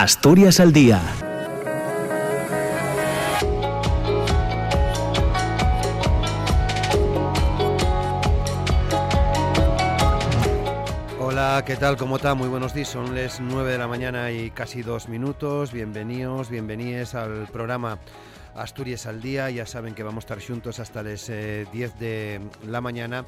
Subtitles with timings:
[0.00, 1.02] Asturias al día
[11.64, 11.96] ¿qué tal?
[11.96, 12.34] ¿Cómo está?
[12.34, 12.88] Muy buenos días.
[12.88, 15.72] Son las 9 de la mañana y casi dos minutos.
[15.72, 17.98] Bienvenidos, bienvenidos al programa
[18.54, 19.50] Asturias al Día.
[19.50, 21.66] Ya saben que vamos a estar juntos hasta las 10 eh,
[21.98, 23.24] de la mañana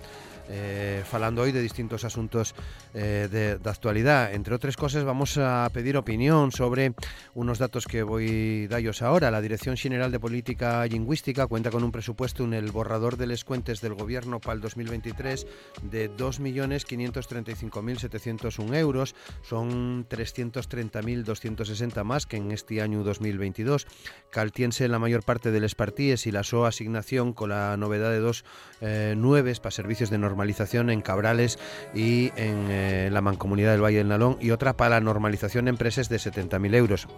[0.52, 2.56] eh, falando hoy de distintos asuntos
[2.92, 4.34] eh, de, actualidad.
[4.34, 6.92] Entre otras cosas, vamos a pedir opinión sobre
[7.34, 9.30] unos datos que voy a daros ahora.
[9.30, 13.44] La Dirección General de Política Lingüística cuenta con un presupuesto en el borrador de les
[13.44, 15.46] cuentes del Gobierno para el 2023
[15.82, 19.14] de 2.535.701 euros.
[19.42, 23.86] Son 330.260 más que en este año 2022.
[24.30, 28.18] Caltiense la mayor parte de les partíes y la SO asignación con la novedad de
[28.18, 28.44] dos
[28.80, 31.58] eh, nueves para servicios de normalización normalización en Cabrales
[31.94, 35.74] y en eh, la Mancomunidad del Valle del Nalón y otra para la normalización en
[35.74, 37.08] empresas de 70.000 euros.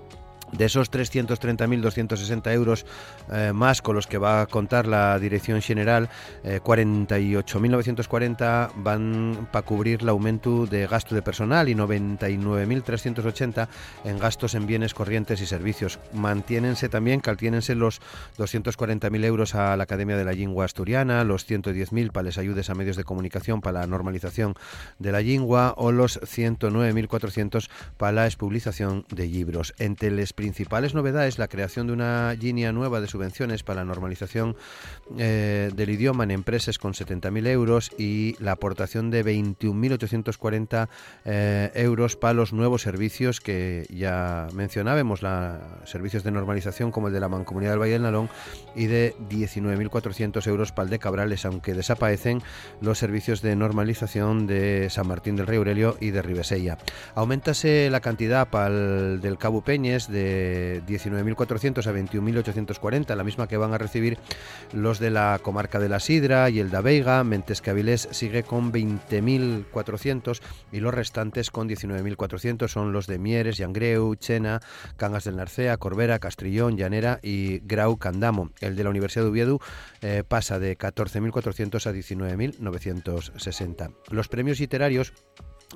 [0.53, 2.85] De esos 330.260 euros
[3.33, 6.11] eh, más con los que va a contar la Dirección General,
[6.45, 13.69] 48.940 eh, van para cubrir el aumento de gasto de personal y 99.380
[14.05, 15.99] en gastos en bienes corrientes y servicios.
[16.13, 18.01] Mantiénense también, caltiénense los
[18.39, 22.75] 240.000 euros a la Academia de la Lingua Asturiana, los 110.000 para les ayudes a
[22.75, 24.55] medios de comunicación para la normalización
[24.99, 29.75] de la lengua o los 109.400 para la expublicación de libros.
[29.79, 34.57] Entre les principales novedades la creación de una línea nueva de subvenciones para la normalización
[35.17, 40.89] eh, del idioma en empresas con 70.000 euros y la aportación de 21.840
[41.27, 47.15] eh, euros para los nuevos servicios que ya mencionábamos, la, servicios de normalización como el
[47.15, 48.29] de la Mancomunidad del Valle del Nalón
[48.75, 52.43] y de 19.400 euros para el de Cabrales, aunque desaparecen
[52.81, 56.79] los servicios de normalización de San Martín del Rey Aurelio y de Ribesella.
[57.15, 60.32] Aumentase la cantidad para el del Cabo Peñes de
[60.87, 64.19] 19.400 a 21.840, la misma que van a recibir
[64.73, 67.73] los de la comarca de la Sidra y el de Veiga, Mentes que
[68.13, 70.41] sigue con 20.400
[70.73, 74.61] y los restantes con 19.400 son los de Mieres, Yangreu, Chena,
[74.97, 78.51] Cangas del Narcea, Corbera, Castrillón, Llanera y Grau Candamo.
[78.61, 79.61] El de la Universidad de Oviedo
[80.01, 83.95] eh, pasa de 14.400 a 19.960.
[84.11, 85.13] Los premios literarios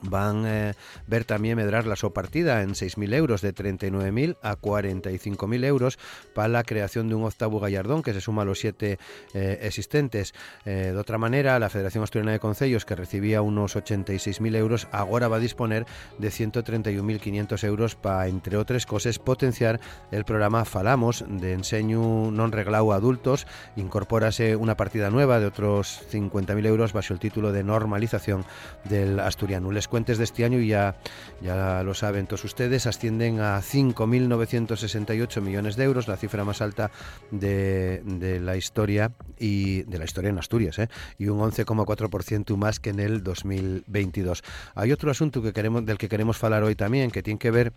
[0.03, 0.75] van a eh,
[1.07, 5.99] ver también medrar la sopartida en 6.000 euros, de 39.000 a 45.000 euros
[6.35, 8.99] para la creación de un octavo gallardón que se suma a los siete
[9.35, 10.35] eh, existentes.
[10.65, 15.29] Eh, de otra manera, la Federación Asturiana de Concellos, que recibía unos 86.000 euros, ahora
[15.29, 15.87] va a disponer
[16.19, 19.81] de 131.500 euros para, entre otras cosas, potenciar
[20.11, 23.47] el programa Falamos de enseño non reglado a adultos.
[23.77, 28.45] Incorpórase una partida nueva de otros 50.000 euros bajo el título de normalización
[28.85, 30.97] del asturiano cuentes de este año, ya,
[31.43, 36.91] ya lo saben todos ustedes, ascienden a 5.968 millones de euros, la cifra más alta
[37.31, 40.89] de, de la historia y de la historia en Asturias, ¿eh?
[41.19, 44.43] y un 11,4% más que en el 2022.
[44.75, 47.73] Hay otro asunto que queremos, del que queremos hablar hoy también, que tiene que ver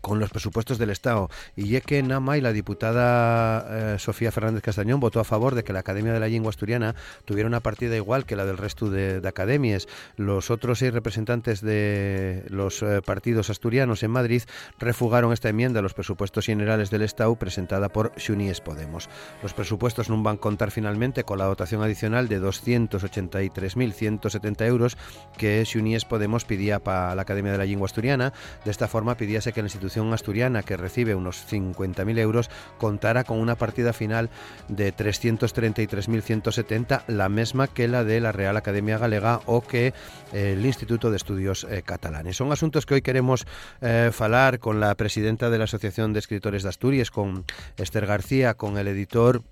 [0.00, 1.30] con los presupuestos del Estado.
[1.56, 5.64] Y ya que Nama y la diputada eh, Sofía Fernández Castañón votó a favor de
[5.64, 8.90] que la Academia de la Lengua Asturiana tuviera una partida igual que la del resto
[8.90, 9.88] de, academias.
[10.16, 14.42] Los otros seis representantes de los eh, partidos asturianos en Madrid
[14.78, 19.08] refugaron esta enmienda a los presupuestos generales del Estado presentada por Xunies Podemos.
[19.42, 24.96] Los presupuestos no van a contar finalmente con la dotación adicional de 283.170 euros
[25.36, 28.32] que Xunies Podemos pedía para la Academia de la Lengua Asturiana.
[28.64, 33.38] De esta forma pidiese que el institución asturiana, que recibe unos 50.000 euros, contará con
[33.38, 34.30] una partida final
[34.68, 39.94] de 333.170, la misma que la de la Real Academia Galega o que
[40.32, 42.36] el Instituto de Estudios eh, Catalanes.
[42.36, 43.46] Son asuntos que hoy queremos
[43.80, 47.44] eh, falar con la presidenta de la Asociación de Escritores de Asturias, con
[47.76, 49.42] Esther García, con el editor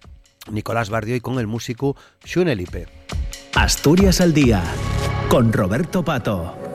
[0.51, 2.89] Nicolás Bardio y con el músico Xunelipe.
[3.55, 4.62] Asturias al día,
[5.28, 6.68] con Roberto Pato.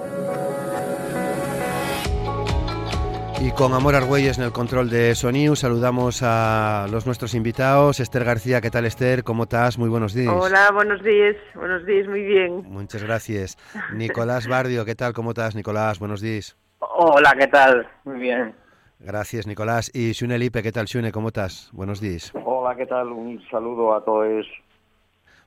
[3.44, 8.00] Y con Amor Argüelles en el control de Soniu, saludamos a los nuestros invitados.
[8.00, 9.26] Esther García, ¿qué tal Esther?
[9.26, 9.78] ¿Cómo estás?
[9.78, 10.34] Muy buenos días.
[10.34, 11.36] Hola, buenos días.
[11.54, 12.64] Buenos días, muy bien.
[12.64, 13.58] Muchas gracias.
[13.94, 15.12] Nicolás Bardio, ¿qué tal?
[15.12, 16.00] ¿Cómo estás, Nicolás?
[16.00, 16.56] Buenos días.
[16.80, 17.86] Hola, ¿qué tal?
[18.06, 18.56] Muy bien.
[19.00, 19.92] Gracias, Nicolás.
[19.94, 21.12] Y Xune Lipe, ¿qué tal, Xune?
[21.12, 21.70] ¿Cómo estás?
[21.74, 22.32] Buenos días.
[22.46, 23.10] Hola, ¿qué tal?
[23.10, 24.46] Un saludo a todos.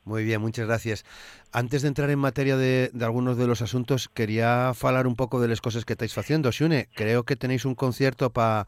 [0.06, 1.04] Muy bien, muchas gracias.
[1.52, 5.48] Antes de entrar en materia de, algunos de los asuntos, quería hablar un pouco de
[5.48, 6.52] las cosas que estáis haciendo.
[6.52, 8.66] Xune, creo que tenéis un concierto para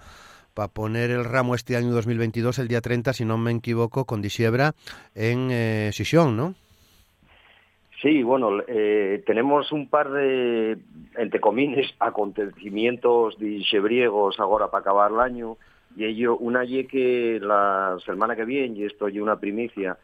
[0.52, 4.20] pa poner el ramo este año 2022, el día 30, si no me equivoco, con
[4.20, 4.74] Disiebra
[5.14, 6.54] en eh, Xixón, ¿no?
[8.02, 10.76] Sí, bueno, eh, tenemos un par de,
[11.16, 13.38] entre comines, acontecimientos
[13.70, 15.56] xebriegos agora para acabar el año,
[15.94, 19.96] y ello, una y que la semana que viene, y esto es una primicia,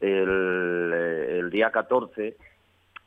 [0.00, 2.36] el, el día 14,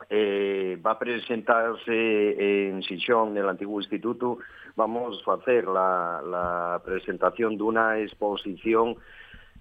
[0.10, 4.40] eh, va a presentarse en Sichón, en el antiguo instituto,
[4.76, 8.98] vamos a hacer la, la presentación de una exposición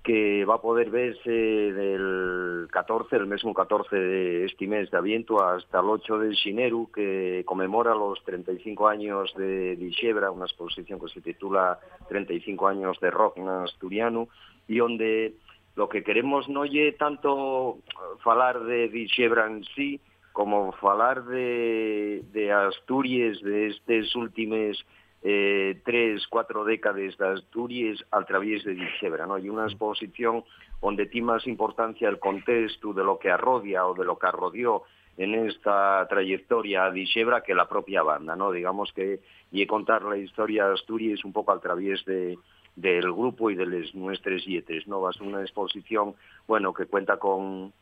[0.03, 5.43] que va a poder verse del 14, el mismo 14 de este mes de Aviento
[5.45, 11.09] hasta el 8 de Xineru, que conmemora los 35 años de Dixebra, una exposición que
[11.09, 14.29] se titula 35 años de rock asturiano,
[14.67, 15.35] y donde
[15.75, 17.79] lo que queremos no es tanto
[18.23, 20.01] falar de Dixebra en sí,
[20.33, 24.85] como falar de, de Asturias de estos últimos
[25.23, 29.39] eh, tres, cuatro décadas de Asturias a través de Dixebra, ¿no?
[29.39, 30.45] Y una exposición
[30.81, 34.83] donde tiene más importancia el contexto de lo que arrodia o de lo que arrodió
[35.17, 38.51] en esta trayectoria a Dixebra que la propia banda, ¿no?
[38.51, 39.21] Digamos que
[39.53, 42.39] y contar la historia de Asturias un poco a través de
[42.77, 45.01] del grupo y de las nuestras yetes, ¿no?
[45.01, 46.15] Va a ser una exposición,
[46.47, 47.73] bueno, que cuenta con,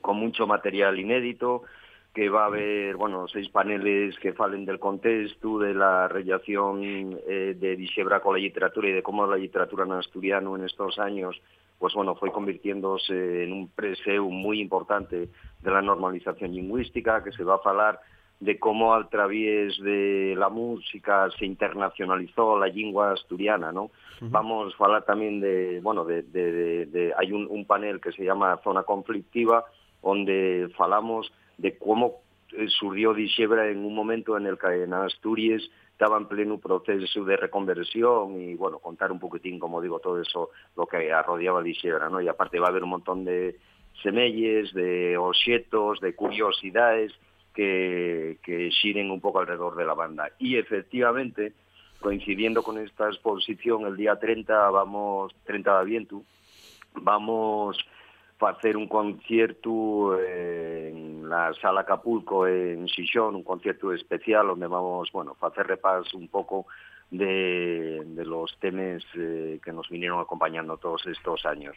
[0.00, 1.62] con mucho material inédito,
[2.14, 6.80] que va a haber, bueno, seis paneles que falen del contexto, de la relación
[7.28, 10.98] eh, de Dixebra con la literatura y de cómo la literatura en asturiano en estos
[10.98, 11.40] años,
[11.78, 15.28] pues bueno, fue convirtiéndose en un preseo muy importante
[15.60, 18.00] de la normalización lingüística, que se va a falar
[18.40, 23.90] de cómo a través de la música se internacionalizó la lengua asturiana, ¿no?
[24.22, 28.24] Vamos a hablar también de, bueno, de, de, de hay un, un panel que se
[28.24, 29.64] llama Zona Conflictiva,
[30.02, 32.20] donde falamos de cómo
[32.52, 37.24] eh, surgió Dixebra en un momento en el que en Asturias estaba en pleno proceso
[37.24, 42.08] de reconversión y, bueno, contar un poquitín, como digo, todo eso, lo que arrodeaba Dixebra,
[42.08, 42.22] ¿no?
[42.22, 43.56] Y aparte va a haber un montón de
[44.02, 47.12] semelles, de objetos, de curiosidades
[47.60, 50.30] que, que giren un poco alrededor de la banda.
[50.38, 51.52] Y efectivamente,
[52.00, 56.22] coincidiendo con esta exposición, el día 30 vamos, 30 de aviento,
[56.94, 57.76] vamos
[58.40, 65.36] hacer un concierto en la Sala Acapulco en Xixón, un concierto especial donde vamos, bueno,
[65.38, 66.66] a hacer repaso un poco
[67.10, 71.76] de, de los temas eh, que nos vinieron acompañando todos estos años.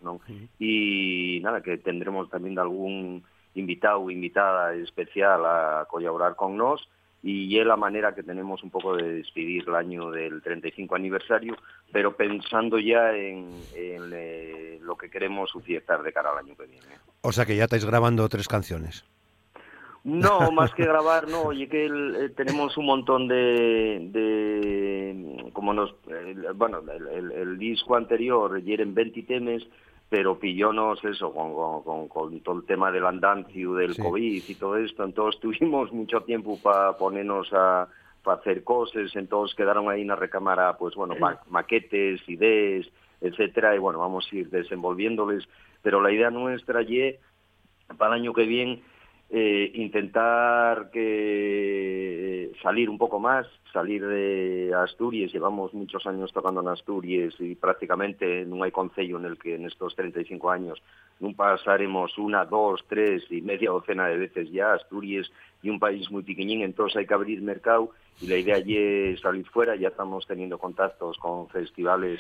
[0.58, 6.88] Y nada, que tendremos también de algún invitado o invitada especial a colaborar con nos
[7.24, 11.56] y es la manera que tenemos un poco de despedir el año del 35 aniversario,
[11.90, 16.66] pero pensando ya en, en eh, lo que queremos suceder de cara al año que
[16.66, 16.86] viene.
[17.22, 19.06] O sea que ya estáis grabando tres canciones.
[20.04, 25.74] No, más que grabar, no, oye que el, eh, tenemos un montón de, de como
[25.74, 29.64] nos, el, bueno, el, el, disco anterior, eran 20 temas,
[30.14, 34.02] pero pillónos eso con, con, con, todo el tema del andancio, del sí.
[34.04, 37.88] COVID y todo esto, entonces tuvimos mucho tiempo para ponernos a
[38.22, 42.86] para hacer cosas, entonces quedaron ahí en la recámara, pues bueno, ma maquetes, ideas,
[43.22, 45.46] etcétera, y bueno, vamos a ir desenvolviéndoles,
[45.82, 47.16] pero la idea nuestra y
[47.98, 48.84] para el año que viene
[49.36, 56.68] eh, intentar que salir un poco más, salir de Asturias, llevamos muchos años tocando en
[56.68, 60.84] Asturias y prácticamente no hay concello en el que en estos 35 años
[61.20, 65.32] no pasaremos una, dos, tres y media docena de veces ya Asturias
[65.64, 67.90] y un país muy pequeñín, entonces hay que abrir mercado
[68.22, 72.20] y la idea es salir fuera, ya estamos teniendo contactos con festivales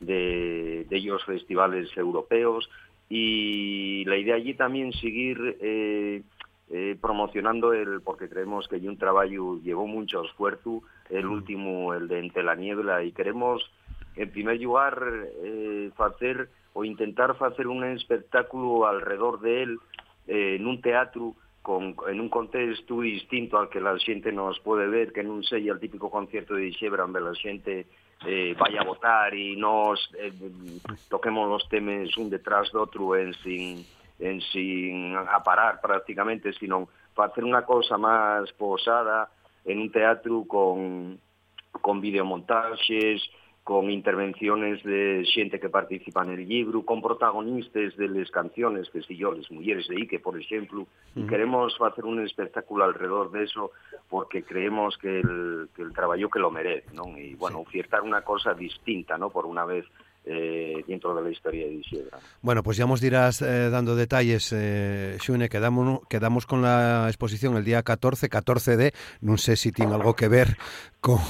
[0.00, 2.70] de, de ellos festivales europeos.
[3.10, 6.22] Y la idea allí también seguir eh,
[6.70, 12.08] eh, promocionando el porque creemos que hay un trabajo llevó mucho esfuerzo el último el
[12.08, 13.62] de Entre la Niebla y queremos
[14.16, 15.02] en primer lugar
[15.42, 19.78] eh, hacer o intentar hacer un espectáculo alrededor de él
[20.26, 24.86] eh, en un teatro con, en un contexto distinto al que la gente nos puede
[24.86, 27.88] ver, que non sei el típico concierto de Dixebra onde la xente
[28.20, 30.28] eh, vaya a votar e nos eh,
[31.08, 33.80] toquemos los temes un detrás do outro en sin
[34.18, 39.30] en sin aparar prácticamente, sino hacer una cosa más posada
[39.64, 41.18] en un teatro con,
[41.80, 43.22] con videomontajes,
[43.64, 49.00] con intervenciones de xente que participa en el libro, con protagonistas de las canciones, que
[49.02, 53.44] si yo, las mujeres de Ike, por ejemplo, y queremos hacer un espectáculo alrededor de
[53.44, 53.70] eso
[54.10, 57.16] porque creemos que el, que el trabajo que lo merece, ¿no?
[57.16, 57.78] Y bueno, sí.
[57.78, 59.30] ofertar una cosa distinta, ¿no?
[59.30, 59.86] Por una vez
[60.26, 62.18] eh, dentro de la historia de Isidra.
[62.42, 67.56] Bueno, pues ya nos dirás eh, dando detalles, eh, Xune, quedamos, quedamos con la exposición
[67.56, 70.56] el día 14, 14 de, no sé si tiene algo que ver
[71.00, 71.20] con,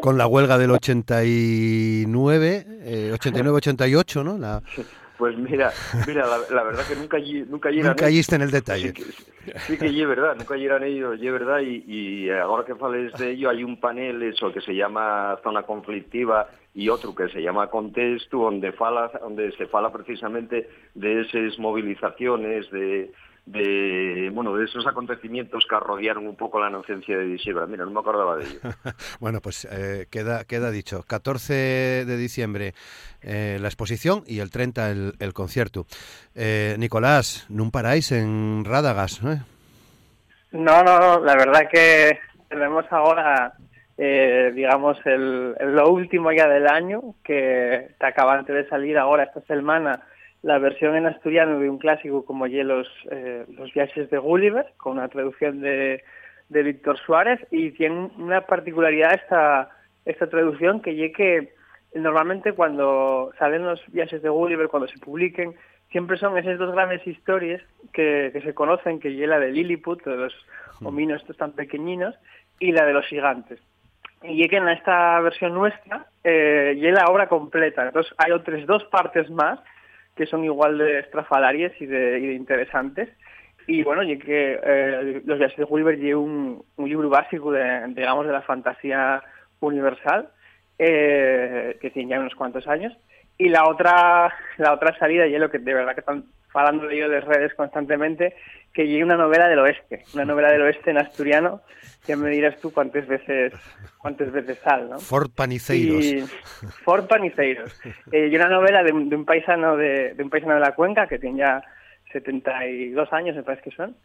[0.00, 4.38] con la huelga del 89, eh, 89-88, ¿no?
[4.38, 4.62] La...
[5.22, 5.70] Pues mira,
[6.04, 7.16] mira, la, verdad que nunca
[7.48, 8.88] nunca Nunca caíste en el detalle.
[8.88, 13.30] Sí que, sí verdad, nunca llegan ellos, es verdad, y, y ahora que fales de
[13.30, 17.70] ello hay un panel eso que se llama zona conflictiva y otro que se llama
[17.70, 23.12] contexto donde fala donde se fala precisamente de esas movilizaciones de
[23.44, 27.66] de bueno de esos acontecimientos que rodearon un poco la inocencia de diciembre.
[27.66, 28.60] Mira, no me acordaba de ello.
[29.20, 31.02] bueno, pues eh, queda, queda dicho.
[31.02, 32.74] 14 de diciembre
[33.20, 35.86] eh, la exposición y el 30 el, el concierto.
[36.34, 39.22] Eh, Nicolás, ¿no paráis en Rádagas?
[39.22, 39.40] No,
[40.52, 42.18] no, no, la verdad que
[42.48, 43.54] tenemos ahora,
[43.96, 50.02] digamos, el, lo último ya del año, que está acabando de salir ahora esta semana
[50.42, 54.94] la versión en asturiano de un clásico como los, eh, los viajes de Gulliver, con
[54.94, 56.02] una traducción de,
[56.48, 59.70] de Víctor Suárez, y tiene una particularidad esta,
[60.04, 61.54] esta traducción que ya que
[61.94, 65.54] normalmente cuando salen los viajes de Gulliver, cuando se publiquen,
[65.90, 70.02] siempre son esas dos grandes historias que, que se conocen, que es la de Lilliput,
[70.04, 70.34] de los
[70.80, 70.86] mm.
[70.86, 72.16] hominos estos tan pequeñinos,
[72.58, 73.60] y la de los gigantes.
[74.24, 77.84] Y que en esta versión nuestra eh, la obra completa.
[77.84, 79.60] Entonces hay otras dos partes más
[80.16, 83.08] que son igual de estrafalarias y de, y de interesantes.
[83.66, 88.26] Y bueno, y que eh, Los viajes de Gulliver lleva un, libro básico de, digamos,
[88.26, 89.22] de la fantasía
[89.60, 90.28] universal,
[90.78, 92.92] eh, que tiene ya unos cuantos años.
[93.38, 96.96] Y la otra, la otra salida, y lo que de verdad que están hablando de
[96.96, 98.34] ello de redes constantemente,
[98.72, 101.60] que llegue una novela del oeste, una novela del oeste en asturiano,
[102.06, 103.52] que me dirás tú cuántas veces
[103.98, 104.98] cuántas veces sal, ¿no?
[104.98, 106.04] Fort Paniceiros.
[106.04, 106.20] Y,
[106.84, 107.80] Fort Paniceiros.
[108.10, 111.18] Eh, y una novela de, un paisano de, de, un paisano de la cuenca que
[111.18, 111.62] tiene ya
[112.12, 113.96] 72 años, me parece que son,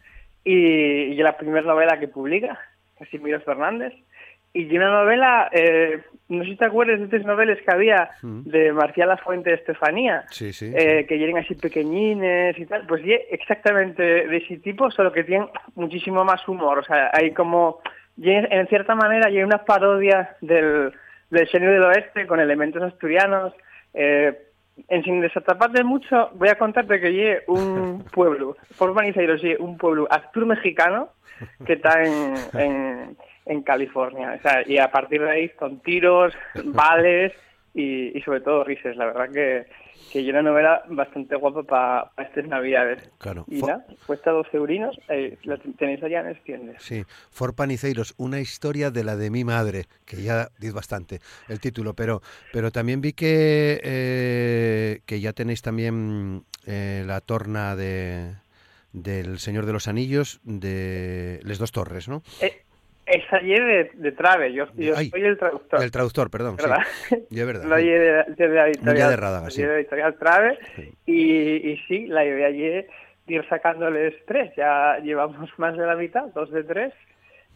[0.43, 2.59] y, y la primera novela que publica,
[2.97, 3.93] Casimiro Fernández,
[4.53, 8.41] y una novela, eh, no sé si te acuerdas de estas novelas que había mm.
[8.43, 14.37] de Marcial Fuente de Estefanía, eh, que llegan así pequeñines y tal, pues exactamente de
[14.37, 17.79] ese tipo, solo que tienen muchísimo más humor, o sea, hay como,
[18.19, 20.91] en cierta manera, hay una parodia del,
[21.29, 23.53] del del oeste con elementos asturianos,
[23.93, 24.37] eh,
[24.89, 30.07] en sin desataparte mucho, voy a contarte que llegue un pueblo, por Maniceiro, un pueblo
[30.09, 31.09] actor mexicano
[31.65, 33.17] que está en en
[33.63, 34.35] California.
[34.37, 36.33] O sea, y a partir de ahí con tiros,
[36.65, 37.33] vales
[37.73, 38.95] y, sobre todo risas.
[38.97, 39.67] La verdad que,
[40.11, 43.09] que hay una novela bastante guapa para estas navidades.
[43.19, 43.45] Claro.
[43.47, 46.81] Y nada, cuesta 12 eurinos, eh, la tenéis allá en tiendas.
[46.81, 51.59] Sí, For Paniceiros, una historia de la de mi madre, que ya dice bastante el
[51.59, 58.35] título, pero, pero también vi que, eh, que ya tenéis también eh, la torna de
[58.93, 62.23] del Señor de los Anillos de Les Dos Torres, ¿no?
[63.07, 65.81] Eh, esa de, de Trave, yo, yo soy el traductor.
[65.81, 66.55] El traductor, perdón.
[66.57, 66.79] ¿verdad?
[67.07, 67.15] Sí.
[67.31, 67.65] Es verdad.
[67.65, 67.87] La sí.
[67.87, 69.61] de, de, la editorial, de Rádaga, sí.
[69.61, 70.59] de editorial Trave.
[70.75, 70.93] Sí.
[71.05, 72.85] Y, y sí, la idea es
[73.27, 74.53] ir sacándoles tres.
[74.55, 76.93] Ya llevamos más de la mitad, dos de tres.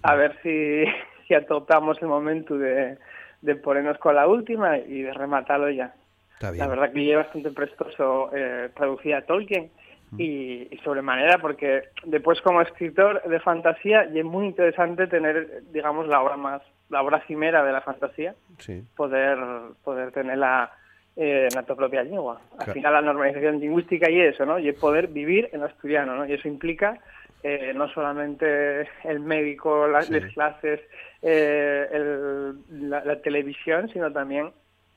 [0.03, 0.83] A ver si,
[1.27, 2.97] si atopamos el momento de,
[3.41, 5.93] de ponernos con la última y de rematarlo ya.
[6.33, 6.65] Está bien.
[6.65, 9.69] La verdad que lleva bastante prestoso eh, traducir a Tolkien
[10.17, 16.07] y, y, sobremanera porque después como escritor de fantasía y es muy interesante tener digamos
[16.07, 18.83] la obra más la obra cimera de la fantasía sí.
[18.95, 19.37] poder
[19.83, 20.71] poder tenerla
[21.15, 22.73] eh, en la tu propia lengua al claro.
[22.73, 26.33] final la normalización lingüística y eso no y es poder vivir en asturiano no y
[26.33, 26.99] eso implica
[27.43, 30.19] eh, no solamente el médico las, sí.
[30.19, 30.81] las clases
[31.21, 34.51] eh, el, la, la televisión sino también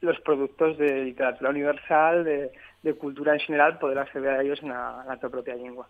[0.05, 2.53] los productos de literatura universal, de,
[2.85, 5.89] de cultura en general, poder acceder a ellos en la, en la propia lengua.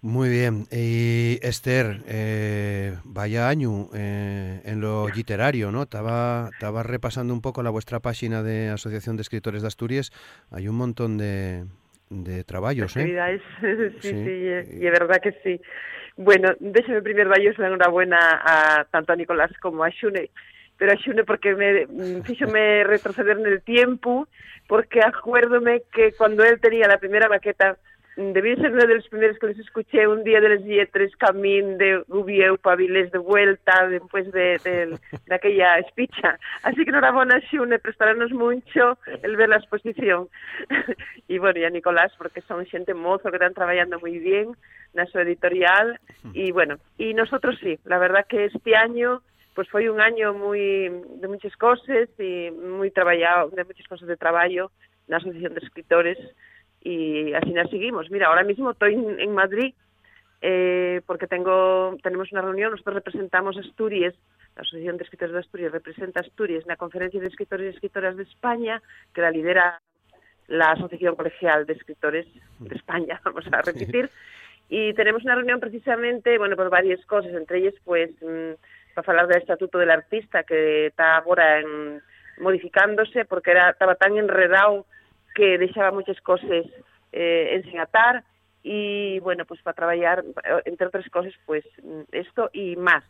[0.00, 0.66] Muy bien.
[0.70, 5.82] Y Esther, eh, vaya año eh, en lo literario, ¿no?
[5.82, 10.12] Estaba, estaba repasando un poco la vuestra página de Asociación de Escritores de Asturias.
[10.50, 11.64] Hay un montón de,
[12.10, 13.40] de trabajos, ¿eh?
[13.60, 15.60] sí, sí, sí, y es verdad que sí.
[16.16, 20.30] Bueno, déjeme primero daros la enhorabuena a tanto a Nicolás como a Xune,
[20.82, 21.86] pero a Xune porque me
[22.52, 24.26] me retroceder en el tiempo,
[24.66, 27.76] porque acuérdome que cuando él tenía la primera maqueta
[28.16, 31.78] debí ser uno de los primeros que les escuché un día de los dietres camín
[31.78, 36.36] de Gubieu Pavilés de vuelta después de, de, de aquella espicha.
[36.64, 40.30] Así que enhorabuena, Xune, prestarnos mucho el ver la exposición.
[41.28, 44.56] y bueno, y a Nicolás, porque son xente mozo que están trabajando muy bien
[44.94, 46.00] na su editorial.
[46.34, 49.22] Y bueno, y nosotros sí, la verdad que este año
[49.54, 50.88] pues foi un año moi
[51.20, 54.72] de muchas cosas y muy traballado, de muchas cosas de traballo
[55.08, 56.18] na Asociación de Escritores
[56.80, 58.10] y así nos seguimos.
[58.10, 59.74] Mira, ahora mismo estoy en, en Madrid
[60.40, 64.14] eh, porque tengo tenemos una reunión, nosotros representamos Asturias,
[64.56, 68.16] la Asociación de Escritores de Asturias representa Asturias en la Conferencia de Escritores y Escritoras
[68.16, 68.82] de España,
[69.14, 69.80] que la lidera
[70.48, 72.26] la Asociación Colegial de Escritores
[72.58, 74.08] de España, vamos a repetir.
[74.68, 78.52] Y tenemos una reunión precisamente, bueno, por varias cosas, entre ellas, pues, mm,
[78.94, 82.02] para hablar del Estatuto del Artista, que está ahora en,
[82.38, 84.86] modificándose, porque era, estaba tan enredado
[85.34, 86.66] que dejaba muchas cosas
[87.12, 88.24] eh, en sin atar,
[88.62, 90.24] y, bueno, pues para trabajar,
[90.64, 93.04] entre otras cosas, pues, mm, esto y más,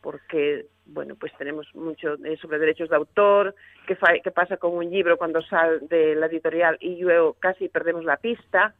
[0.00, 3.54] porque bueno, pues tenemos mucho eh, sobre derechos de autor,
[3.86, 8.16] qué pasa con un libro cuando sale de la editorial y luego casi perdemos la
[8.16, 8.74] pista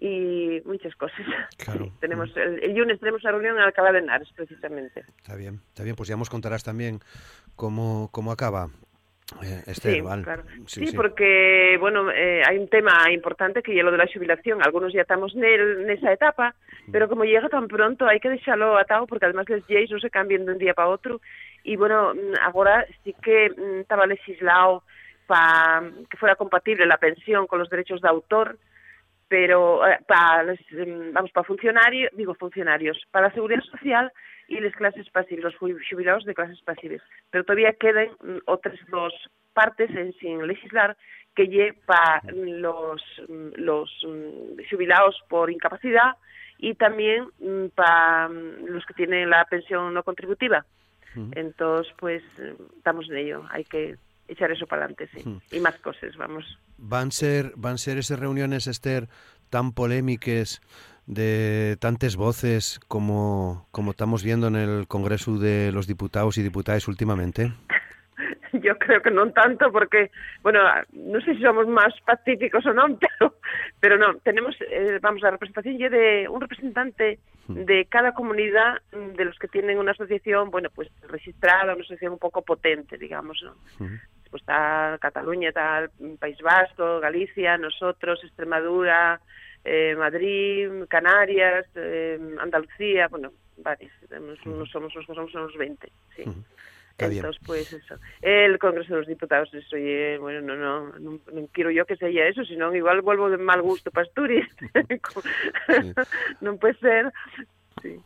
[0.00, 1.20] y muchas cosas.
[1.56, 1.90] Claro.
[2.00, 5.04] tenemos el, el, lunes tenemos una reunión en Alcalá de Henares precisamente.
[5.18, 7.00] Está bien, está bien, pues ya nos contarás también
[7.56, 8.68] cómo, cómo acaba
[9.42, 10.44] eh, sí, claro.
[10.66, 14.62] sí, sí, porque, bueno, eh, hay un tema importante que es lo de la jubilación.
[14.62, 16.54] Algunos ya estamos en esa etapa,
[16.92, 20.10] pero como llega tan pronto hay que dejarlo atado porque además los leyes no se
[20.10, 21.20] cambian de un día para otro.
[21.62, 24.82] Y bueno, mm, ahora sí que mm, estaba legislado
[25.26, 28.58] para que fuera compatible la pensión con los derechos de autor,
[29.28, 34.12] pero eh, para, mm, vamos, para funcionarios, digo funcionarios, para la seguridad social
[34.48, 37.02] y las clases pasivas, los jubilados de clases pasivas.
[37.30, 39.12] Pero todavía quedan mm, otras dos
[39.52, 40.96] partes en sin legislar
[41.34, 46.16] que llevan para los, mm, los mm, jubilados por incapacidad
[46.58, 47.28] y también
[47.74, 50.64] para los que tienen la pensión no contributiva.
[51.36, 52.24] Entonces, pues
[52.76, 53.44] estamos en ello.
[53.50, 53.96] Hay que
[54.28, 55.40] echar eso para adelante, sí.
[55.52, 56.44] Y más cosas, vamos.
[56.78, 59.08] Van ser, van ser esas reuniones, Esther,
[59.50, 60.60] tan polémicas
[61.06, 66.88] de tantas voces como, como estamos viendo en el Congreso de los Diputados y Diputadas
[66.88, 67.52] últimamente?
[68.52, 70.10] Yo creo que no tanto porque,
[70.42, 70.60] bueno,
[70.92, 73.34] no sé si somos más pacíficos o no, pero,
[73.80, 77.64] pero no, tenemos, eh, vamos, la representación ya de un representante hmm.
[77.64, 82.18] de cada comunidad de los que tienen una asociación, bueno, pues registrada, una asociación un
[82.18, 83.54] poco potente, digamos, ¿no?
[83.84, 83.96] Hmm.
[84.34, 85.88] Pues está Cataluña, está
[86.18, 89.20] País Vasco, Galicia, nosotros, Extremadura,
[89.64, 96.24] eh, Madrid, Canarias, eh, Andalucía, bueno, varios, tenemos, unos somos, unos somos unos 20, sí.
[96.98, 97.94] Entonces, pues eso.
[98.22, 99.76] El Congreso de los Diputados, eso,
[100.20, 103.62] bueno, no, no, no, no, quiero yo que sea eso, sino igual vuelvo de mal
[103.62, 104.50] gusto para Asturias.
[106.40, 107.12] no puede ser.
[107.80, 108.00] Sí.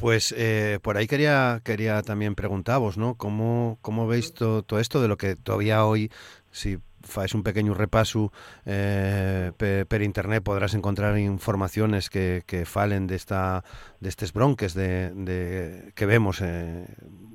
[0.00, 3.16] Pues eh, por ahí quería quería también preguntaros, ¿no?
[3.16, 6.10] ¿Cómo, cómo veis todo, esto de lo que todavía hoy,
[6.50, 8.32] si faz un pequeño repaso
[8.64, 13.62] eh, per, per internet podrás encontrar informaciones que, que falen desta
[14.00, 16.86] destes bronques de, de que vemos eh,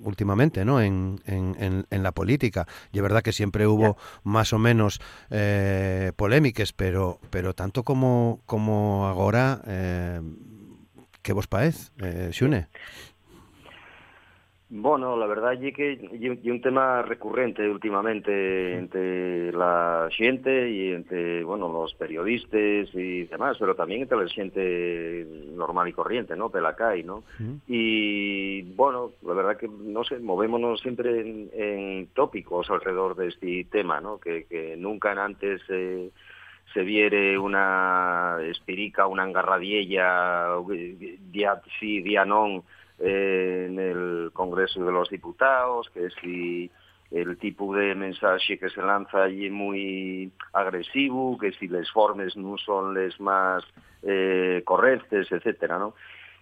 [0.02, 0.82] últimamente ¿no?
[0.82, 2.68] en, en, en, la política.
[2.92, 8.42] Y es verdad que siempre hubo más o menos eh, polémicas, pero, pero tanto como,
[8.48, 10.22] como agora, eh,
[11.26, 12.68] que vos paez, eh, Xune?
[14.70, 16.00] Bueno, la verdad es que
[16.52, 23.76] un tema recurrente últimamente entre la gente y entre bueno los periodistas y demás, pero
[23.76, 26.50] también entre la gente normal y corriente, ¿no?
[26.50, 27.24] Pelacay, ¿no?
[27.68, 34.02] Y bueno, la verdad que no sé, movémonos siempre en, tópicos alrededor de este tema,
[34.02, 34.20] ¿no?
[34.20, 36.10] Que, que nunca antes eh,
[36.76, 40.58] se viere una espirica, una engarradiella,
[41.32, 42.64] día sí, día non,
[43.00, 46.70] eh, en el Congreso de los Diputados, que si
[47.12, 52.36] el tipo de mensaje que se lanza allí es muy agresivo, que si les formes
[52.36, 53.64] no son les más
[54.04, 55.94] eh, correctes, etcétera, ¿no?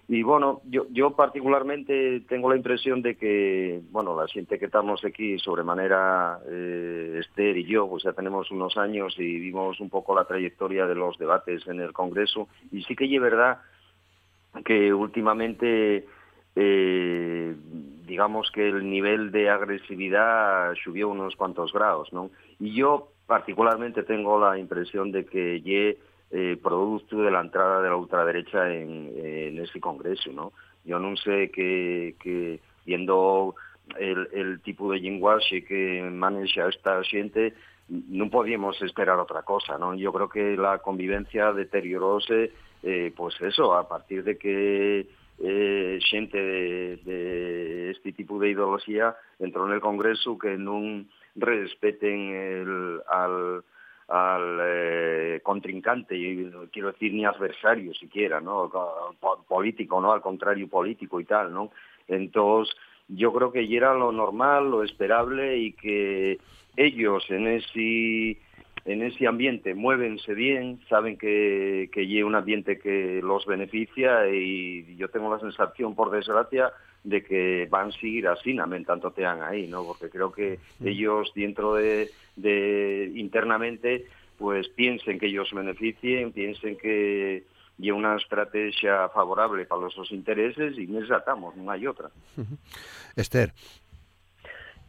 [0.08, 5.04] Y bueno, yo, yo particularmente tengo la impresión de que, bueno, la gente que estamos
[5.06, 10.14] aquí sobremanera, eh, Esther y yo, pues ya tenemos unos años y vimos un poco
[10.14, 13.60] la trayectoria de los debates en el Congreso, y sí que es verdad
[14.66, 16.06] que últimamente
[16.56, 17.56] eh,
[18.06, 22.30] digamos que el nivel de agresividad subió unos cuantos grados, ¿no?
[22.60, 25.98] Y yo particularmente tengo la impresión de que ye
[26.36, 30.52] eh, producto de la entrada de la ultraderecha en, en ese congreso, ¿no?
[30.84, 33.56] Yo no sé que, viendo
[34.00, 37.54] el, tipo de lenguaje que maneja esta gente,
[37.88, 39.94] no podíamos esperar otra cosa, ¿no?
[39.94, 45.08] Yo creo que la convivencia deterioróse, eh, pues eso, a partir de que
[45.40, 53.02] eh, xente de, este tipo de ideología entró en el Congreso que non respeten el,
[53.06, 53.64] al,
[54.08, 56.16] al eh, contrincante,
[56.72, 58.70] quiero decir ni adversario siquiera, ¿no?
[59.48, 60.12] político, ¿no?
[60.12, 61.72] Al contrario, político y tal, ¿no?
[62.08, 62.76] Entonces,
[63.08, 66.40] yo creo que ya era lo normal, lo esperable y que
[66.76, 68.38] ellos en ese
[68.86, 74.98] en ese ambiente muévense bien, saben que, que hay un ambiente que los beneficia y
[74.98, 79.26] yo tengo la sensación, por desgracia, de que van a seguir así, en tanto te
[79.26, 79.84] ahí, ¿no?
[79.84, 84.06] Porque creo que ellos dentro de, de internamente
[84.38, 87.44] pues piensen que ellos beneficien, piensen que
[87.78, 92.10] y una estrategia favorable para los intereses y nos atamos, no hay otra.
[93.16, 93.54] Esther.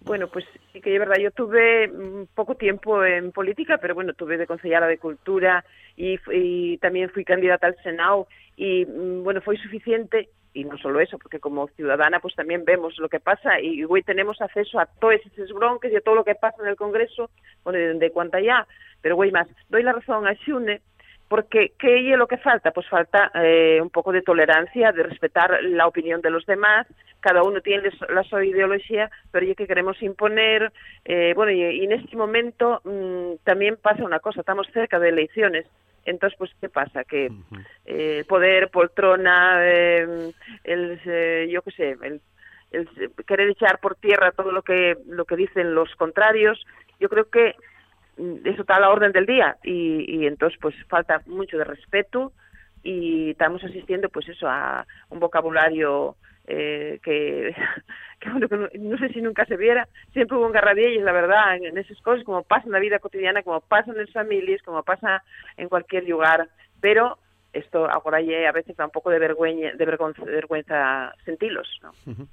[0.04, 4.12] Bueno, pues sí que es verdad, yo tuve mm, poco tiempo en política, pero bueno,
[4.12, 5.64] tuve de concejala de Cultura
[5.96, 11.18] y, también fui candidata al Senado y mm, bueno, fue suficiente y no solo eso,
[11.18, 15.14] porque como ciudadana pues también vemos lo que pasa y hoy tenemos acceso a todos
[15.14, 17.30] esos bronques y a todo lo que pasa en el Congreso,
[17.64, 18.66] bueno, de, de cuanta ya,
[19.00, 20.82] pero güey más, doy la razón a Xune
[21.28, 22.70] porque ¿qué es lo que falta?
[22.70, 26.86] Pues falta eh, un poco de tolerancia, de respetar la opinión de los demás,
[27.20, 30.72] cada uno tiene la su ideología, pero ya que queremos imponer,
[31.04, 35.66] eh, bueno, y, en este momento mmm, también pasa una cosa, estamos cerca de elecciones,
[36.04, 37.04] entonces, pues, ¿qué pasa?
[37.04, 37.30] Que
[37.86, 40.32] eh, poder, poltrona, eh,
[40.64, 42.20] el, eh, yo qué sé, el,
[42.72, 42.88] el
[43.26, 46.62] querer echar por tierra todo lo que, lo que dicen los contrarios,
[47.00, 47.54] yo creo que
[48.16, 52.32] eso está a la orden del día y, entonces pues falta mucho de respeto
[52.82, 57.54] y estamos asistiendo pues eso a un vocabulario eh, que,
[58.26, 61.98] no, no, sé si nunca se viera, siempre hubo un garradillas, la verdad, en, esas
[62.02, 65.22] cosas, como pasa en la vida cotidiana, como pasa en las familias, como pasa
[65.56, 66.48] en cualquier lugar,
[66.80, 67.18] pero
[67.54, 69.84] esto ahora ya a veces da un poco de vergüenza, de
[70.26, 71.80] vergüenza, sentirlos.
[71.82, 71.92] ¿no?
[72.06, 72.26] Uh.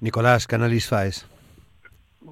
[0.00, 1.26] Nicolás, ¿qué análisis faes?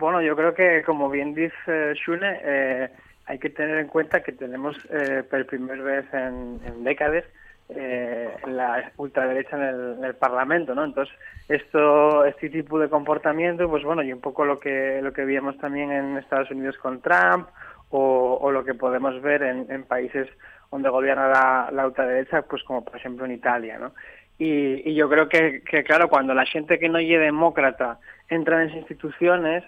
[0.01, 2.89] Bueno, yo creo que, como bien dice Shune, eh,
[3.27, 7.25] hay que tener en cuenta que tenemos eh, por primera vez en, en décadas
[7.69, 10.85] eh, la ultraderecha en el, en el, Parlamento, ¿no?
[10.85, 11.15] Entonces,
[11.51, 15.59] esto, este tipo de comportamiento, pues bueno, y un poco lo que lo que vimos
[15.59, 17.49] también en Estados Unidos con Trump
[17.91, 20.29] o, lo que podemos ver en, en países
[20.71, 23.93] donde gobierna la, la, ultraderecha, pues como por ejemplo en Italia, ¿no?
[24.39, 27.99] Y, yo creo que, que, claro, cuando la gente que no es demócrata
[28.31, 29.63] entra en esas instituciones,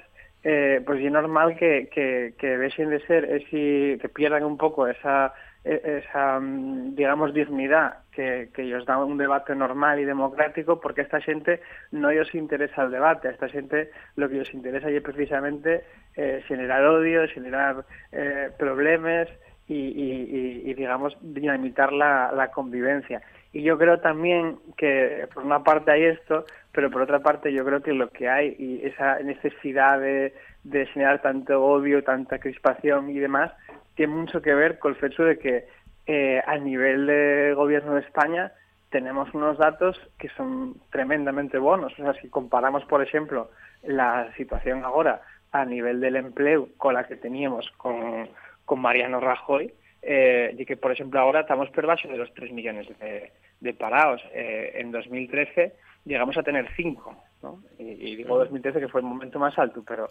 [0.45, 4.87] eh, pues es normal que, que, que dejen de ser, ese, que pierdan un poco
[4.89, 5.33] esa,
[5.65, 11.21] esa digamos, dignidad que, que ellos dan un debate normal y democrático, porque a esta
[11.21, 11.61] gente
[11.93, 15.85] no ellos interesa el debate, a esta gente lo que les interesa es precisamente
[16.17, 19.29] eh, generar odio, generar eh, problemas
[19.69, 23.23] y, y, digamos, dinamitar la convivencia.
[23.53, 27.65] Y yo creo también que por una parte hay esto, pero por otra parte yo
[27.65, 30.33] creo que lo que hay y esa necesidad de,
[30.65, 33.53] de generar tanto odio, tanta crispación y demás,
[33.95, 35.67] tiene mucho que ver con el hecho de que
[36.07, 38.53] eh, a nivel de gobierno de España
[38.91, 41.93] tenemos unos datos que son tremendamente buenos.
[41.93, 43.51] O sea, si comparamos, por ejemplo,
[43.83, 48.29] la situación ahora a nivel del empleo con la que teníamos con,
[48.65, 52.53] con Mariano Rajoy, eh, y que, por ejemplo, ahora estamos por debajo de los 3
[52.53, 54.21] millones de, de parados.
[54.35, 57.63] Eh, en 2013 llegamos a tener 5, ¿no?
[57.79, 60.11] Y, y, digo 2013 que fue el momento más alto, pero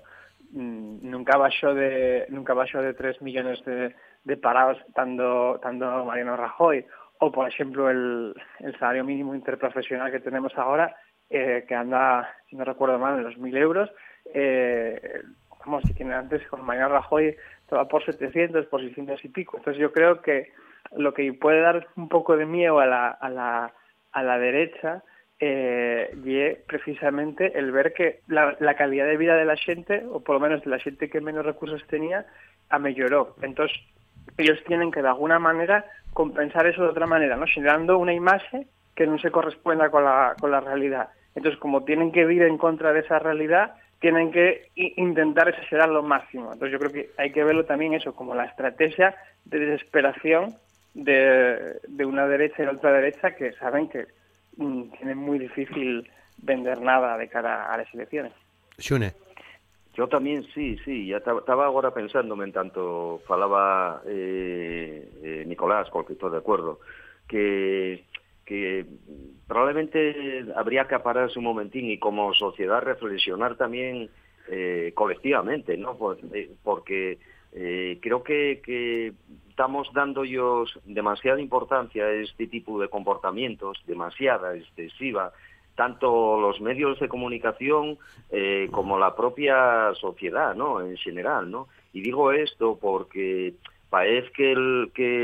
[0.52, 6.38] mm, nunca bajó de nunca bajó de 3 millones de, de parados tanto, tanto Mariano
[6.38, 6.86] Rajoy
[7.20, 10.96] o por ejemplo el, el salario mínimo interprofesional que tenemos ahora
[11.30, 13.90] eh, que anda, si no recuerdo mal, en los 1.000 euros
[14.34, 15.22] eh,
[15.66, 19.80] vamos, si tiene antes con Mariano Rajoy estaba por 700, por 600 y pico entonces
[19.82, 20.52] yo creo que
[20.98, 23.74] lo que puede dar un poco de miedo a la, a la,
[24.12, 25.04] a la derecha
[25.40, 30.20] eh, y precisamente el ver que la, la, calidad de vida de la gente, o
[30.20, 32.28] por lo menos de la gente que menos recursos tenía,
[32.70, 33.36] a mejoró.
[33.42, 33.76] Entonces,
[34.38, 37.48] ellos tienen que de alguna manera compensar eso de otra manera, ¿no?
[37.48, 41.10] generando una imagen que no se corresponda con la, con la realidad.
[41.34, 46.02] Entonces, como tienen que vivir en contra de esa realidad, tienen que intentar exagerar lo
[46.02, 46.52] máximo.
[46.52, 50.56] Entonces, yo creo que hay que verlo también eso como la estrategia de desesperación
[50.96, 54.08] de, de una derecha y la otra derecha que saben que
[54.58, 58.34] mm, tienen muy difícil vender nada de cara a las elecciones.
[58.80, 59.14] Xune.
[59.94, 66.14] Yo también sí, sí, ya estaba ahora pensándome en tanto falaba eh, eh, Nicolás, porque
[66.14, 66.80] estoy de acuerdo,
[67.28, 68.06] que,
[68.46, 68.86] que
[69.48, 74.10] probablemente habría que pararse un momentín y como sociedad reflexionar también
[74.50, 75.98] eh, colectivamente, ¿no?
[76.64, 77.20] Porque
[77.54, 79.14] eh, creo que, que
[79.50, 85.32] estamos dando ellos demasiada importancia a este tipo de comportamientos, demasiada, excesiva,
[85.76, 87.98] tanto los medios de comunicación
[88.30, 90.82] eh, como la propia sociedad, ¿no?
[90.82, 91.68] En general, ¿no?
[91.94, 93.54] Y digo esto porque
[93.92, 94.52] parece que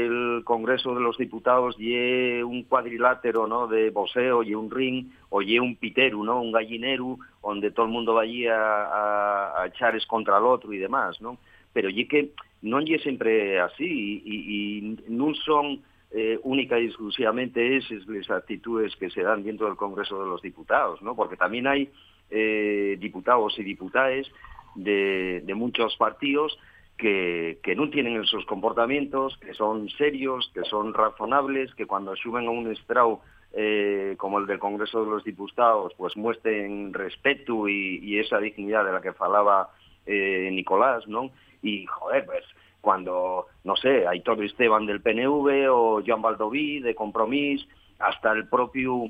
[0.06, 3.66] el, Congreso de los Diputados lleve un cuadrilátero, ¿no?
[3.66, 6.40] De boxeo y un ring, o lleve un pitero, ¿no?
[6.40, 10.78] Un gallinero, donde todo el mundo vaya a, a echar es contra el otro y
[10.78, 11.40] demás, ¿no?
[11.78, 12.34] pero y que
[12.66, 13.86] non lle sempre así
[14.26, 15.78] e, e non son
[16.10, 20.42] eh, única y exclusivamente esas las actitudes que se dan dentro del Congreso de los
[20.42, 21.14] Diputados, ¿no?
[21.14, 21.94] porque también hay
[22.32, 24.26] eh, diputados y diputadas
[24.74, 26.58] de, de muchos partidos
[26.98, 32.52] que, non tienen esos comportamientos, que son serios, que son razonables, que cuando suben a
[32.52, 33.22] un estrado
[33.54, 38.92] eh, como el del Congreso de los Diputados, pues muestren respeto y, esa dignidad de
[38.92, 39.70] la que falaba
[40.06, 41.30] eh, Nicolás, ¿no?
[41.62, 42.44] Y, joder, pues,
[42.82, 47.68] cuando, no sé, Aitor Esteban del PNV o Joan Baldoví de Compromís,
[48.00, 49.10] hasta el propio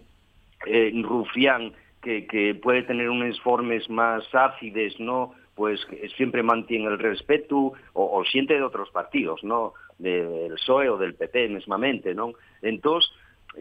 [0.65, 5.81] eh, Rufián, que, puede tener unas formas más ácides, ¿no?, pues
[6.15, 11.49] siempre mantiene el respeto o, siente de otros partidos, ¿no?, del PSOE o del PP
[11.49, 12.33] mesmamente, ¿no?
[12.61, 13.11] Entonces,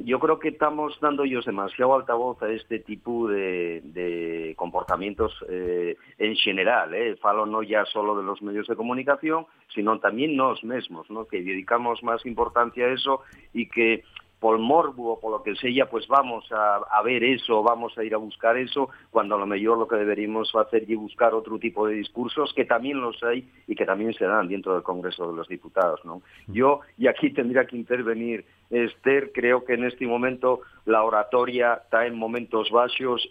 [0.05, 5.97] yo creo que estamos dando ellos demasiado altavoz a este tipo de, de comportamientos eh,
[6.19, 7.17] en general, eh?
[7.17, 11.27] falo no ya solo de los medios de comunicación, sino también nos mismos, ¿no?
[11.27, 13.23] que dedicamos más importancia a eso
[13.55, 14.05] y que
[14.41, 18.05] por morbo o por lo que sea, pues vamos a, a, ver eso, vamos a
[18.05, 21.59] ir a buscar eso, cuando a lo mejor lo que deberíamos hacer es buscar otro
[21.59, 25.31] tipo de discursos que también los hay y que también se dan dentro del Congreso
[25.31, 26.05] de los Diputados.
[26.05, 26.23] ¿no?
[26.49, 32.07] Yo, y aquí tendría que intervenir Esther, creo que en este momento la oratoria está
[32.07, 32.71] en momentos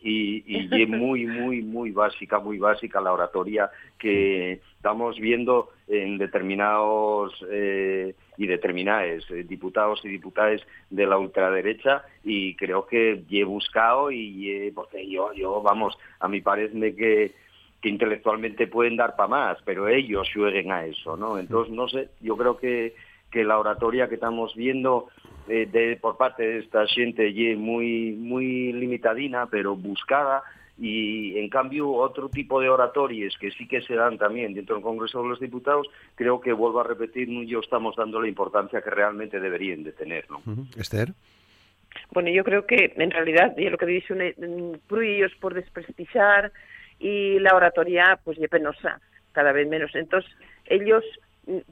[0.03, 6.17] y, y, y muy, muy, muy básica, muy básica la oratoria que estamos viendo en
[6.17, 13.43] determinados eh, y determinadas eh, diputados y diputadas de la ultraderecha y creo que he
[13.43, 17.33] buscado y he, porque yo, yo, vamos, a mí parece que
[17.85, 21.37] que intelectualmente pueden dar para más, pero ellos jueguen a eso, ¿no?
[21.37, 22.95] Entonces, no sé, yo creo que,
[23.35, 25.09] que la oratoria que estamos viendo
[25.49, 30.41] eh, de, por parte de esta gente es muy, muy limitadina, pero buscada,
[30.79, 34.83] y en cambio otro tipo de oratorias que sí que se dan también dentro del
[34.85, 38.81] Congreso de los Diputados, creo que vuelvo a repetir, no yo estamos dando la importancia
[38.81, 40.29] que realmente deberían de tener.
[40.29, 40.37] ¿no?
[40.45, 40.79] Uh -huh.
[40.79, 41.09] Esther.
[42.11, 44.13] Bueno, yo creo que en realidad, y lo que dice
[44.89, 46.53] ellos por desprestigiar
[46.99, 49.01] y la oratoria pues es penosa,
[49.33, 49.93] cada vez menos.
[49.93, 50.31] Entonces,
[50.67, 51.03] ellos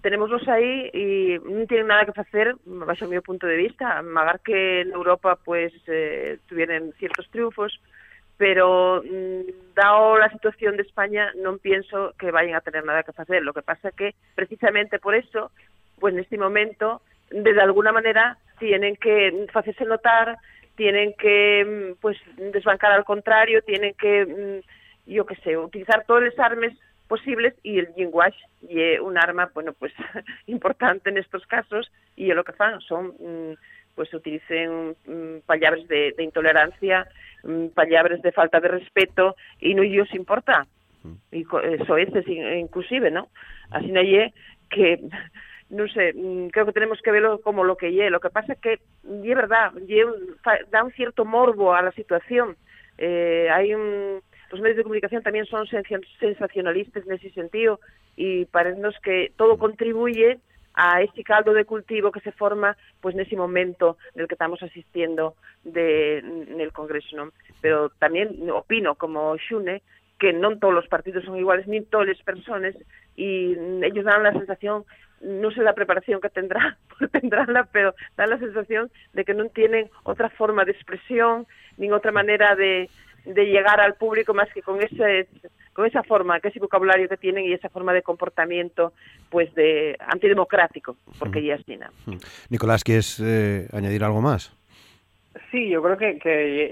[0.02, 4.40] tenemoslos aí e non tienen nada que facer, baixo o meu punto de vista, magar
[4.46, 7.82] que en Europa pues eh, tuvieran ciertos triunfos,
[8.38, 13.18] pero mm, dado la situación de España non pienso que vayan a tener nada que
[13.18, 13.42] facer.
[13.42, 15.50] Lo que pasa que precisamente por eso,
[15.98, 17.02] pues neste momento,
[17.34, 20.38] de, alguna manera tienen que facerse notar,
[20.78, 24.62] tienen que pues desbancar al contrario, tienen que,
[25.06, 29.74] yo que sé, utilizar todos los armes posibles y el lenguaje y un arma, bueno,
[29.74, 29.94] pues
[30.48, 33.14] importante en estos casos y lo que fan son
[33.96, 34.96] pues utilicen
[35.46, 37.08] palabras de, de intolerancia,
[37.76, 40.66] palabras de falta de respeto y no ellos importa.
[41.32, 43.28] Y eso es inclusive, ¿no?
[43.72, 44.34] Así no hay
[44.70, 45.00] que
[45.70, 46.14] no sé,
[46.52, 48.12] creo que tenemos que verlo como lo que es.
[48.12, 49.74] Lo que pasa es que, y es verdad,
[50.72, 52.56] da un cierto morbo a la situación.
[52.98, 54.22] Eh, hay un
[54.54, 55.66] los medios de comunicación también son
[56.20, 57.80] sensacionalistas en ese sentido
[58.16, 60.38] y parece que todo contribuye
[60.76, 64.62] a este caldo de cultivo que se forma pues en ese momento del que estamos
[64.62, 67.16] asistiendo de, en el Congreso.
[67.16, 67.32] ¿no?
[67.62, 69.82] Pero también opino, como Xune,
[70.20, 72.76] que no todos los partidos son iguales, ni todas las personas,
[73.16, 74.86] y ellos dan la sensación,
[75.20, 76.78] no sé la preparación que tendrá,
[77.12, 82.12] tendránla, pero dan la sensación de que no tienen otra forma de expresión, ni otra
[82.12, 82.90] manera de,
[83.26, 85.28] de llegar al público más que con ese
[85.74, 88.94] con esa forma, que ese vocabulario que tienen y esa forma de comportamiento
[89.30, 91.44] pues de antidemocrático, porque mm.
[91.44, 91.92] ya es China.
[92.50, 94.56] Nicolás, ¿quieres eh, añadir algo más?
[95.50, 96.72] Sí, yo creo que, que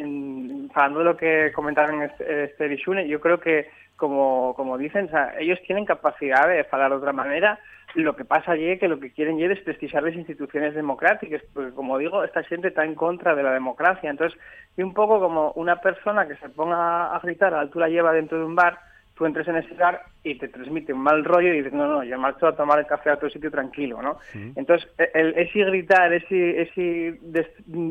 [0.76, 5.36] hablando de lo que comentaron este y yo creo que como, como dicen, o sea,
[5.40, 7.60] ellos tienen capacidad de hablar de otra manera,
[7.96, 11.72] lo que pasa allí es que lo que quieren es desprestigiar las instituciones democráticas, porque
[11.72, 14.10] como digo, esta gente está en contra de la democracia.
[14.10, 14.40] Entonces,
[14.78, 18.14] y un poco como una persona que se ponga a gritar a la altura lleva
[18.14, 18.80] dentro de un bar,
[19.16, 22.04] tú entres en ese bar y te transmite un mal rollo y dices, no, no,
[22.04, 24.18] yo marcho a tomar el café a otro sitio tranquilo, ¿no?
[24.32, 24.54] Sí.
[24.56, 27.20] Entonces, el, ese gritar, ese, ese,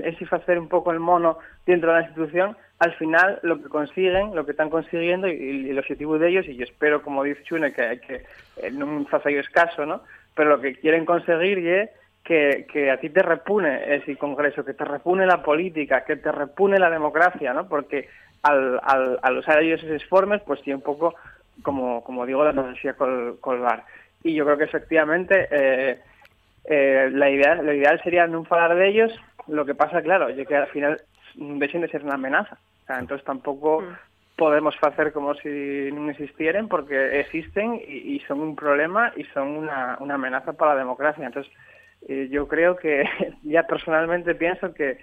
[0.04, 4.34] ese hacer un poco el mono dentro de la institución, al final lo que consiguen,
[4.34, 7.42] lo que están consiguiendo y, y el objetivo de ellos, y yo espero, como dice
[7.44, 8.24] Chune, que, que
[8.56, 10.02] eh, no ellos caso, ¿no?
[10.34, 11.90] Pero lo que quieren conseguir es
[12.24, 16.32] que, que a ti te repune ese congreso, que te repune la política, que te
[16.32, 17.68] repune la democracia, ¿no?
[17.68, 18.08] Porque
[18.42, 21.14] al, al, al usar ellos esos formas, pues tiene un poco,
[21.62, 23.84] como, como digo, la travesía col, colgar.
[24.22, 25.98] Y yo creo que efectivamente eh,
[26.64, 29.12] eh, la idea, lo ideal sería no hablar de ellos,
[29.48, 31.00] lo que pasa, claro, es que al final
[31.34, 32.58] dejen de ser una amenaza.
[32.82, 33.96] O sea, entonces tampoco mm.
[34.36, 39.48] podemos hacer como si no existieran porque existen y, y son un problema y son
[39.48, 41.26] una, una amenaza para la democracia.
[41.26, 41.52] Entonces,
[42.08, 43.04] eh, yo creo que
[43.42, 44.98] ya personalmente pienso que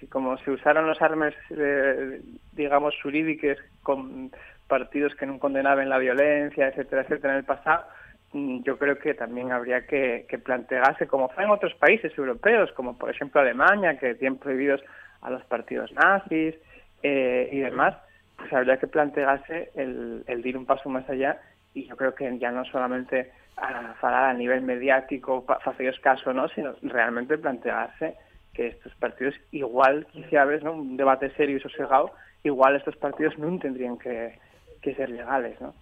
[0.00, 4.30] que como se usaron los armas, eh, digamos, jurídicas con
[4.66, 7.84] partidos que no condenaban la violencia, etcétera, etcétera, en el pasado,
[8.32, 12.96] mm, yo creo que también habría que, plantearse, como fue en otros países europeos, como
[12.96, 14.80] por ejemplo Alemania, que tienen prohibidos
[15.20, 16.54] a los partidos nazis
[17.02, 17.94] eh, y demás,
[18.38, 21.38] pues habría que plantearse el, el ir un paso más allá
[21.74, 26.48] y yo creo que ya no solamente a a nivel mediático, hacer caso, ¿no?
[26.48, 28.16] sino realmente plantearse
[28.60, 30.74] que estos partidos igual, quizá ¿no?
[30.74, 32.10] un debate serio y sosegado,
[32.44, 34.38] igual estos partidos no tendrían que,
[34.82, 35.74] que ser legales, ¿no?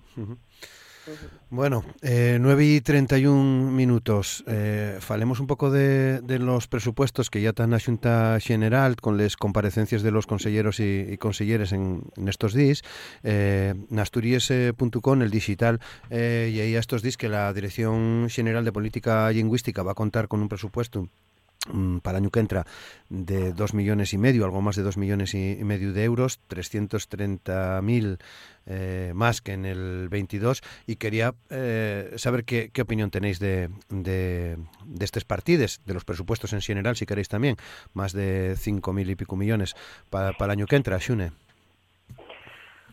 [1.51, 4.45] Bueno, eh, 9 y 31 minutos.
[4.47, 9.37] Eh, falemos un pouco de, los presupuestos que ya están a Xunta General con les
[9.37, 12.83] comparecencias de los conselleros y, y conselleres en, estos días.
[13.25, 19.83] Eh, Nasturies.com, el digital, eh, a estos días que la Dirección General de Política Lingüística
[19.83, 21.09] va a contar con un presupuesto
[22.03, 22.67] para el año que entra
[23.09, 28.19] de 2 millones y medio, algo más de 2 millones y medio de euros, 330.000
[28.71, 34.59] eh, más que en el 22 y quería eh, saber qué, opinión tenéis de, de,
[34.85, 37.57] de estos partidos, de los presupuestos en general, si queréis también,
[37.95, 39.75] más de 5.000 y pico millones
[40.11, 41.33] para, para el año que entra, Xune.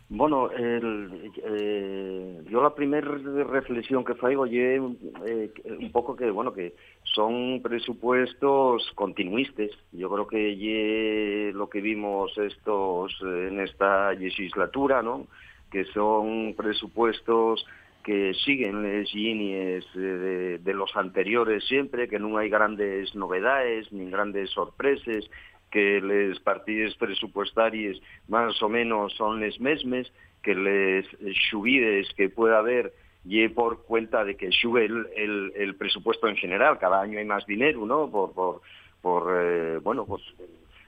[0.08, 3.10] Bueno, el, eh, yo la primera
[3.44, 9.70] reflexión que faigo ye eh, un poco que, bueno, que son presupuestos continuistas.
[9.90, 15.26] Yo creo que lo que vimos estos en esta legislatura, ¿no?
[15.72, 17.66] Que son presupuestos
[18.04, 24.08] que siguen las líneas de, de, los anteriores siempre, que no hay grandes novedades ni
[24.08, 25.28] grandes sorpresas,
[25.76, 30.10] que les partides presupuestarias más o menos son les mesmes,
[30.42, 31.04] que les
[31.50, 32.94] subides que pueda haber
[33.26, 37.26] y por cuenta de que sube el, el, el, presupuesto en general, cada año hay
[37.26, 38.10] más dinero, ¿no?
[38.10, 38.62] Por,
[39.02, 40.22] por, eh, bueno, pues,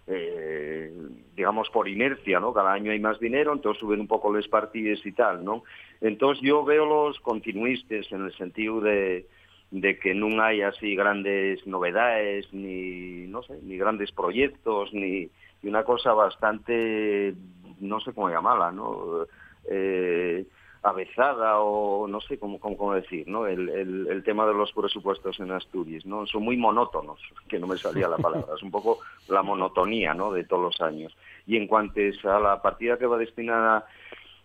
[0.06, 0.90] eh,
[1.36, 2.54] digamos, por inercia, ¿no?
[2.54, 5.64] Cada año hay más dinero, entonces suben un poco les partides y tal, ¿no?
[6.00, 9.26] Entonces yo veo los continuistas en el sentido de,
[9.70, 15.28] de que non hai así grandes novedades ni no sé, ni grandes proyectos ni
[15.62, 17.34] una cosa bastante
[17.80, 19.26] no sé cómo llamarla, ¿no?
[19.70, 20.46] Eh,
[20.82, 23.46] avezada o no sé cómo, cómo, cómo decir, ¿no?
[23.46, 26.26] El, el, el, tema de los presupuestos en Asturias, ¿no?
[26.26, 30.32] Son muy monótonos, que no me salía la palabra, es un poco la monotonía, ¿no?
[30.32, 31.16] De todos los años.
[31.46, 33.86] Y en cuanto a la partida que va destinada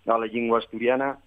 [0.06, 1.20] a la lengua asturiana,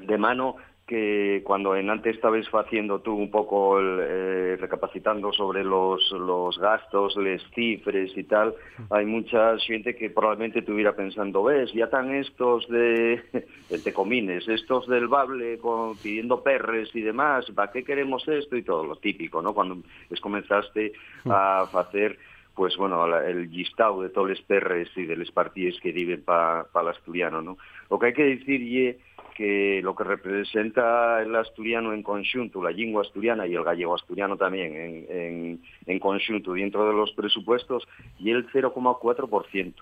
[0.00, 0.56] de mano
[0.88, 6.58] que cuando en antes estabas haciendo tú un poco el, eh, recapacitando sobre los, los
[6.58, 8.54] gastos, les cifres y tal,
[8.90, 13.22] hay mucha gente que probablemente estuviera pensando, ves, ya están estos de,
[13.68, 18.56] de Tecomines, estos del Bable con, pidiendo perres y demás, ¿para qué queremos esto?
[18.56, 19.52] Y todo lo típico, ¿no?
[19.52, 19.76] Cuando
[20.10, 20.92] es comenzaste
[21.26, 22.18] a hacer
[22.54, 26.64] pues bueno, el listado de todos los perres y de los partidos que viven para
[26.64, 27.56] pa el asturiano, ¿no?
[27.88, 28.96] Lo que hay que decir y
[29.38, 34.36] que lo que representa el asturiano en conjunto, la lengua asturiana y el gallego asturiano
[34.36, 37.86] también en, en, en conjunto dentro de los presupuestos,
[38.18, 39.74] y el 0,4%,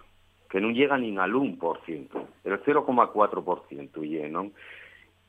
[0.50, 4.52] que no llega ni al 1%, el 0,4%, ¿no?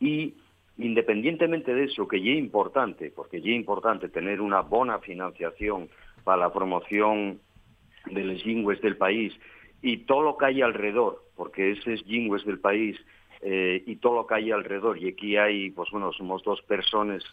[0.02, 0.34] Y
[0.78, 5.88] independientemente de eso, que ya es importante, porque ya es importante tener una buena financiación
[6.26, 7.40] para la promoción
[8.08, 9.34] de las lenguas del país
[9.82, 13.00] y todo lo que hay alrededor, porque esas lenguas del país
[13.42, 14.98] eh, y todo lo que hay alrededor.
[14.98, 17.24] Y aquí hay, pues bueno, somos dos personas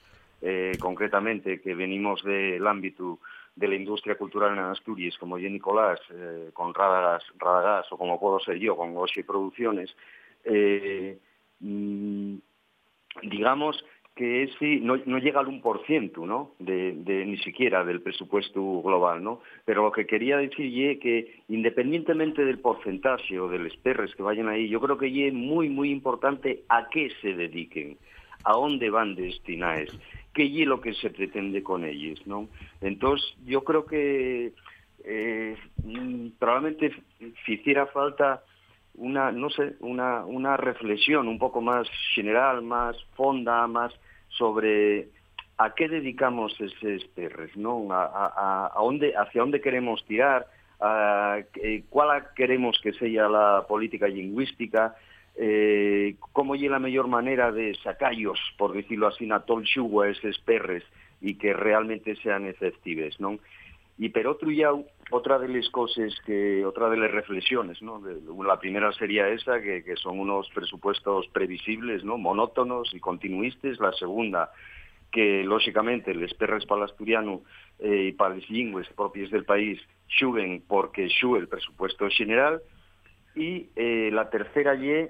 [0.42, 3.18] eh, concretamente que venimos del ámbito
[3.56, 8.18] de la industria cultural en Asturias, como yo Nicolás, eh, con Radagas, Radagas, o como
[8.18, 9.96] puedo ser yo, con Oshi Producciones,
[11.60, 12.34] mmm,
[13.22, 16.52] digamos que ese no, no llega al 1%, ¿no?
[16.60, 16.94] De,
[17.26, 19.40] ni siquiera del presupuesto global, ¿no?
[19.64, 24.22] Pero lo que quería decir es que independientemente del porcentaje o de los perres que
[24.22, 27.98] vayan ahí, yo creo que es muy, muy importante a qué se dediquen,
[28.44, 29.88] a dónde van destinadas,
[30.32, 32.48] qué es lo que se pretende con ellos, ¿no?
[32.80, 34.52] Entonces, yo creo que
[35.04, 35.56] eh,
[36.38, 36.92] probablemente
[37.48, 38.44] hiciera falta
[38.94, 43.92] una, no sé, una, una reflexión un poco más general, más fonda, más
[44.28, 45.08] sobre
[45.56, 47.92] a qué dedicamos esos perres, ¿no?
[47.92, 50.46] A, a, a dónde, hacia dónde queremos tirar,
[50.80, 51.84] a, eh,
[52.34, 54.96] queremos que sea la política lingüística,
[55.36, 60.08] eh, cómo es la mejor manera de sacarlos, por decirlo así, a todo el a
[60.08, 60.84] esos perres
[61.20, 63.38] y que realmente sean efectivos, ¿no?
[63.96, 64.70] Y pero otro ya,
[65.10, 68.02] otra de las cosas que, otra de las reflexiones, ¿no?
[68.44, 72.18] La primera sería esa, que, son unos presupuestos previsibles, ¿no?
[72.18, 73.78] Monótonos y continuistas.
[73.78, 74.50] La segunda,
[75.10, 77.42] que lógicamente les perres para el asturiano
[77.78, 79.80] eh, y para las lingües propias del país
[80.18, 82.60] suben porque sube el presupuesto general.
[83.34, 85.08] Y eh, la tercera y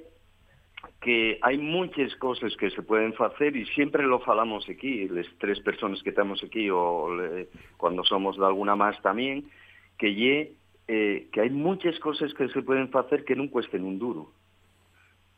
[1.01, 5.61] que hai muchas cosas que se pueden facer e sempre lo falamos aquí, les tres
[5.61, 9.45] personas que estamos aquí ou le, cuando somos de alguna máis tamén,
[9.99, 10.53] que lle
[10.89, 14.33] eh, muchas cosas que se pueden facer que non cuesten un duro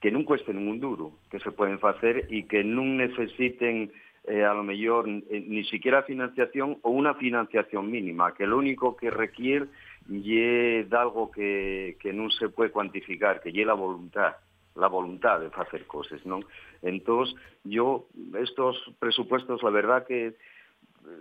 [0.01, 3.91] que non cuesten un duro que se pueden facer e que non necesiten
[4.27, 8.99] eh, a lo mellor eh, ni siquiera financiación ou unha financiación mínima, que lo único
[8.99, 9.71] que requiere
[10.11, 14.39] lle algo que, que non se puede cuantificar, que lle la voluntad
[14.77, 16.41] la voluntad de hacer cosas, ¿no?
[16.83, 17.35] Entonces,
[17.65, 18.07] yo,
[18.39, 20.37] estos presupuestos, la verdad que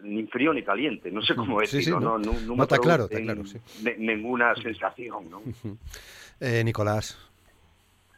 [0.04, 3.44] ni frío ni caliente, no sé cómo decirlo, no, no, no, está claro, está claro,
[3.98, 5.42] ninguna sensación, ¿no?
[6.42, 7.18] Eh, Nicolás.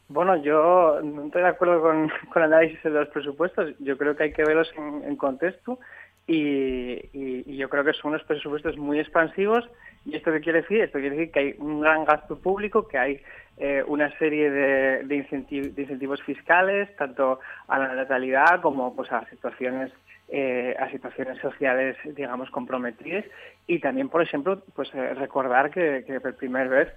[0.10, 3.74] Bueno, yo no estoy de acuerdo con, con el análisis de los presupuestos.
[3.80, 5.80] Yo creo que hay que verlos en, contexto
[6.26, 9.70] y, y, yo creo que son unos presupuestos muy expansivos.
[10.06, 10.82] ¿Y esto qué quiere decir?
[10.82, 13.22] Esto quiere decir que hay un gran gasto público, que hay
[13.58, 19.92] eh, una serie de, de, incentivos fiscales, tanto a la natalidad como pues, a situaciones
[20.30, 23.26] eh, a situaciones sociales, digamos, comprometidas
[23.66, 26.94] y también, por ejemplo, pues eh, recordar que, por primera vez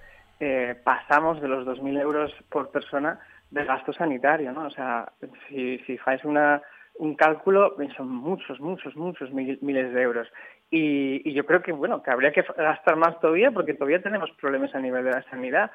[0.84, 3.20] pasamos de los 2.000 euros por persona
[3.50, 4.68] de gasto sanitario, ¿no?
[4.68, 5.12] O sea,
[5.48, 6.62] si, si una,
[7.00, 10.28] un cálculo, son muchos, muchos, muchos miles de euros.
[10.70, 14.74] Y, yo creo que, bueno, que habría que gastar más todavía porque todavía tenemos problemas
[14.74, 15.70] a nivel de la sanidad,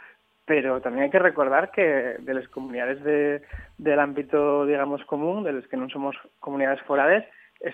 [0.45, 1.81] pero también hay que recordar que
[2.19, 3.41] de las comunidades de,
[3.77, 7.29] del ámbito, digamos, común, de las que no somos comunidades forales, eh,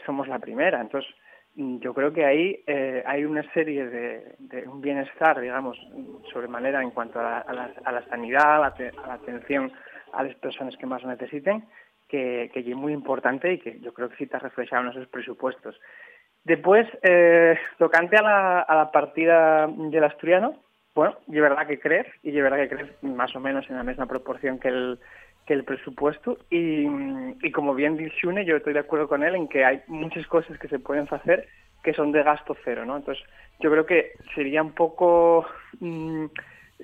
[0.05, 0.81] somos la primera.
[0.81, 1.13] Entonces,
[1.55, 5.77] mm, yo creo que ahí eh, hay una serie de, de, un bienestar, digamos,
[6.31, 9.71] sobremanera en cuanto a la, a la, a la sanidad, a la, atención
[10.13, 11.65] a las personas que más necesiten,
[12.07, 15.07] que, que es muy importante y que yo creo que sí está reflejado en esos
[15.07, 15.79] presupuestos.
[16.43, 20.59] Después, eh, tocante a la, a la partida del asturiano,
[20.93, 24.59] bueno, verdad que crees, y verdad que crees más o menos en la misma proporción
[24.59, 24.99] que el,
[25.45, 26.37] que el presupuesto.
[26.49, 26.85] Y,
[27.41, 30.25] y como bien dice Xune, yo estoy de acuerdo con él en que hay muchas
[30.27, 31.47] cosas que se pueden hacer
[31.83, 32.97] que son de gasto cero, ¿no?
[32.97, 33.23] Entonces,
[33.59, 35.47] yo creo que sería un poco
[35.79, 36.25] mmm,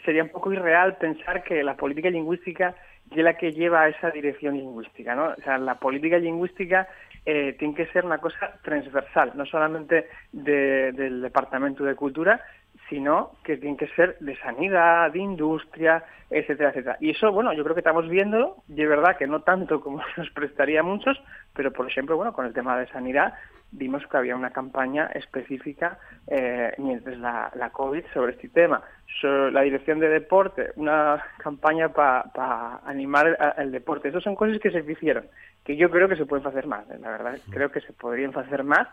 [0.04, 2.76] sería un poco irreal pensar que la política lingüística
[3.12, 5.30] es la que lleva a esa dirección lingüística, ¿no?
[5.30, 6.88] O sea, la política lingüística
[7.26, 12.42] eh, tiene que ser una cosa transversal, no solamente de, del Departamento de Cultura,
[12.90, 16.98] sino que tiene que ser de sanidad, de industria, etcétera, etcétera.
[17.00, 20.30] Y eso, bueno, yo creo que estamos viendo, de verdad que no tanto como nos
[20.32, 21.22] prestaría a muchos,
[21.54, 23.34] pero por ejemplo, bueno, con el tema de sanidad,
[23.72, 28.82] vimos que había una campaña específica eh, mientras la, la, COVID sobre este tema.
[29.22, 34.08] la Dirección de Deporte, una campaña para animar el deporte.
[34.08, 35.26] Esas son cosas que se hicieron,
[35.66, 38.64] que yo creo que se pueden hacer más, la verdad, creo que se podrían hacer
[38.64, 38.88] más,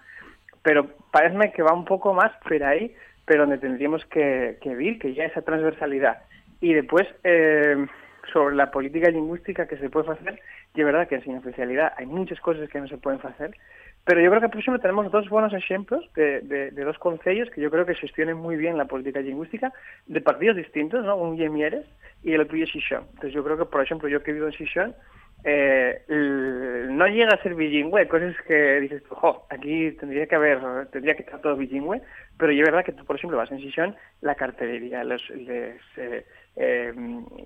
[0.62, 2.94] pero parece que va un poco más por ahí
[3.24, 6.22] pero donde tendríamos que, que ver que ya esa transversalidad.
[6.60, 7.86] Y después, eh,
[8.32, 10.40] sobre la política lingüística que se puede hacer,
[10.74, 13.54] y es verdad que sin oficialidad hay muchas cosas que no se pueden hacer,
[14.04, 17.48] pero yo creo que por ejemplo tenemos dos buenos ejemplos de, de, de dos concellos
[17.50, 19.72] que yo creo que gestionen muy bien la política lingüística
[20.06, 21.16] de partidos distintos, ¿no?
[21.16, 21.86] Un Yemieres
[22.22, 22.74] y el otro es.
[22.74, 24.94] Entonces yo creo que, por ejemplo, yo que vivo en Xixón,
[25.46, 26.02] eh,
[26.88, 31.22] no llega a ser bilingüe, cosas que dices, jo, aquí tendría que haber, tendría que
[31.22, 32.00] estar todo bilingüe,
[32.38, 36.24] pero es verdad que tú, por ejemplo, vas en Sisión, la cartelería, los, les, eh,
[36.56, 36.94] eh,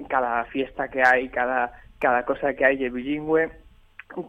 [0.08, 3.50] cada fiesta que hay, cada, cada cosa que hay es bilingüe,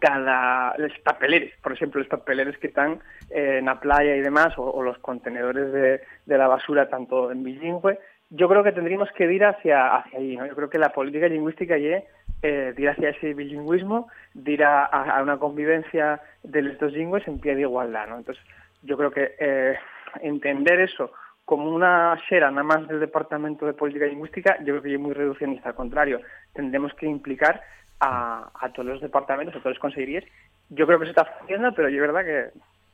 [0.00, 3.00] cada los papeleres, por ejemplo, los papeleres que están
[3.30, 7.44] eh, en la playa y demás, o, los contenedores de, de, la basura, tanto en
[7.44, 7.98] bilingüe,
[8.30, 10.46] yo creo que tendríamos que ir hacia, hacia ahí, ¿no?
[10.46, 12.04] Yo creo que la política lingüística es
[12.42, 17.26] eh, ir hacia ese bilingüismo, de ir a, a, una convivencia de los dos lingües
[17.28, 18.18] en pie de igualdad, ¿no?
[18.18, 18.42] Entonces,
[18.82, 19.76] yo creo que eh,
[20.22, 21.12] entender eso
[21.44, 25.14] como una xera nada más del Departamento de Política Lingüística, yo creo que es muy
[25.14, 25.70] reduccionista.
[25.70, 26.20] Al contrario,
[26.52, 27.60] tendremos que implicar
[27.98, 30.24] a, todos los departamentos, a todos los consejerías.
[30.68, 32.50] Yo creo que se está haciendo, pero es verdad que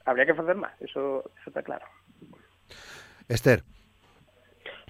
[0.06, 1.84] habría que hacer más, eso, eso está claro.
[3.28, 3.62] Esther.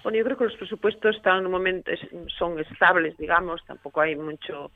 [0.07, 1.91] Bueno, yo creo que los presupuestos están en un momento,
[2.39, 4.71] son estables, digamos, tampoco hay mucho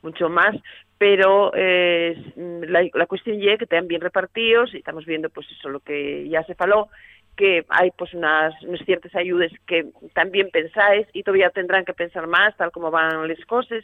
[0.00, 0.54] mucho más,
[0.96, 5.70] pero eh, la, la, cuestión es que están bien repartidos y estamos viendo pues eso
[5.70, 6.88] lo que ya se faló
[7.36, 12.28] que hay pues unas, unas ciertas ayudas que también pensáis y todavía tendrán que pensar
[12.28, 13.82] más tal como van las cosas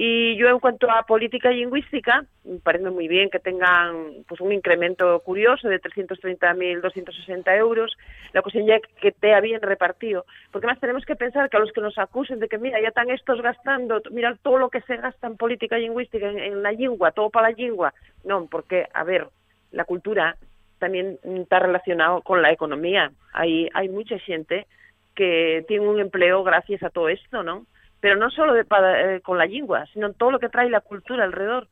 [0.00, 4.52] y yo en cuanto a política lingüística, me parece muy bien que tengan pues un
[4.52, 7.98] incremento curioso de 330.260 euros,
[8.32, 11.72] la cuestión ya que esté bien repartido, porque más tenemos que pensar que a los
[11.72, 14.98] que nos acusen de que mira, ya están estos gastando, mira todo lo que se
[14.98, 17.92] gasta en política lingüística, en, en la lengua, todo para la lengua,
[18.22, 19.26] no, porque, a ver,
[19.72, 20.36] la cultura
[20.78, 24.68] también está relacionado con la economía, hay, hay mucha gente
[25.16, 27.66] que tiene un empleo gracias a todo esto, ¿no?,
[28.00, 31.24] pero no solo de, eh, con la lengua, sino todo lo que trae la cultura
[31.24, 31.68] alrededor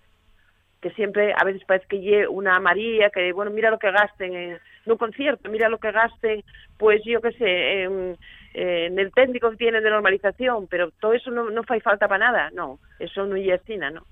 [0.80, 4.34] que siempre a veces parece que lle una María que bueno mira lo que gasten
[4.34, 6.44] en un concierto mira lo que gasten
[6.78, 8.16] pues yo qué sé en,
[8.54, 12.26] en el técnico que tienen de normalización pero todo eso no, no fai falta para
[12.26, 14.04] nada no eso no es así no.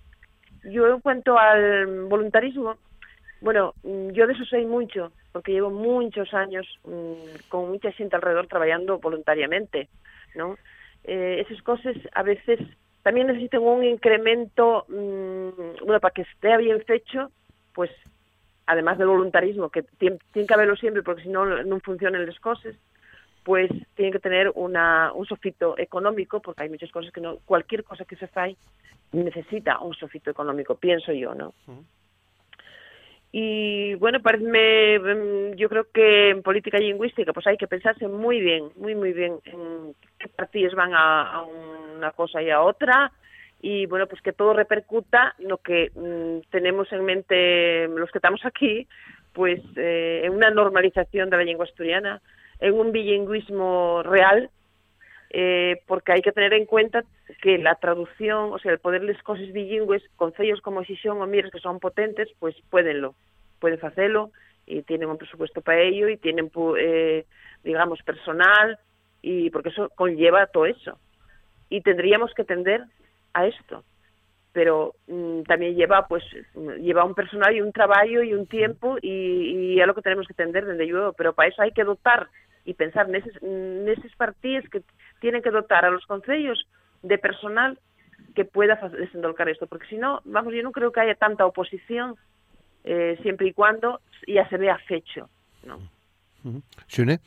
[0.64, 2.76] Yo en cuanto al voluntarismo
[3.40, 8.46] bueno yo de eso sé mucho porque llevo muchos años mmm, con mucha gente alrededor
[8.46, 9.88] trabajando voluntariamente
[10.34, 10.56] no
[11.04, 12.58] eh, esas cosas a veces
[13.02, 17.30] también necesitan un incremento, mmm, bueno, para que esté bien fecho,
[17.74, 17.90] pues
[18.66, 22.74] además del voluntarismo, que tiene, que haberlo siempre porque si no no funcionan las cosas,
[23.42, 27.84] pues tiene que tener una, un sofito económico, porque hay muchas cosas que no, cualquier
[27.84, 28.56] cosa que se fai
[29.12, 31.52] necesita un sofito económico, pienso yo, ¿no?
[33.36, 38.38] Y bueno, parece, mm, yo creo que en política lingüística pues hay que pensarse muy
[38.38, 41.42] bien, muy, muy bien en qué partidos van a,
[41.96, 43.10] una cosa y a otra.
[43.60, 48.40] Y bueno, pues que todo repercuta lo que mmm, tenemos en mente los que estamos
[48.44, 48.86] aquí,
[49.32, 52.22] pues eh, en una normalización de la lengua asturiana,
[52.60, 54.48] en un bilingüismo real,
[55.36, 57.02] eh, porque hay que tener en cuenta
[57.42, 61.50] que la traducción, o sea, el poder las cosas bilingües, concellos como Xixón o Mieres,
[61.50, 63.16] que son potentes, pues puedenlo,
[63.58, 64.30] pueden hacerlo,
[64.64, 67.24] y tienen un presupuesto para ello, y tienen, eh,
[67.64, 68.78] digamos, personal,
[69.22, 70.98] y porque eso conlleva todo eso.
[71.68, 72.84] Y tendríamos que tender
[73.32, 73.82] a esto.
[74.52, 76.22] Pero mmm, también lleva, pues,
[76.80, 80.28] lleva un personal y un trabajo y un tiempo, y, y es lo que tenemos
[80.28, 81.12] que tender desde yo.
[81.14, 82.28] Pero para eso hay que dotar
[82.64, 84.82] y pensar en esos partidos que
[85.20, 86.66] tienen que dotar a los concellos
[87.02, 87.78] de personal
[88.34, 92.16] que pueda desendolcar esto, porque si no, vamos, yo no creo que haya tanta oposición
[92.82, 95.28] eh, siempre y cuando ya se vea fecho,
[95.64, 95.78] ¿no?
[96.88, 97.20] ¿Xune?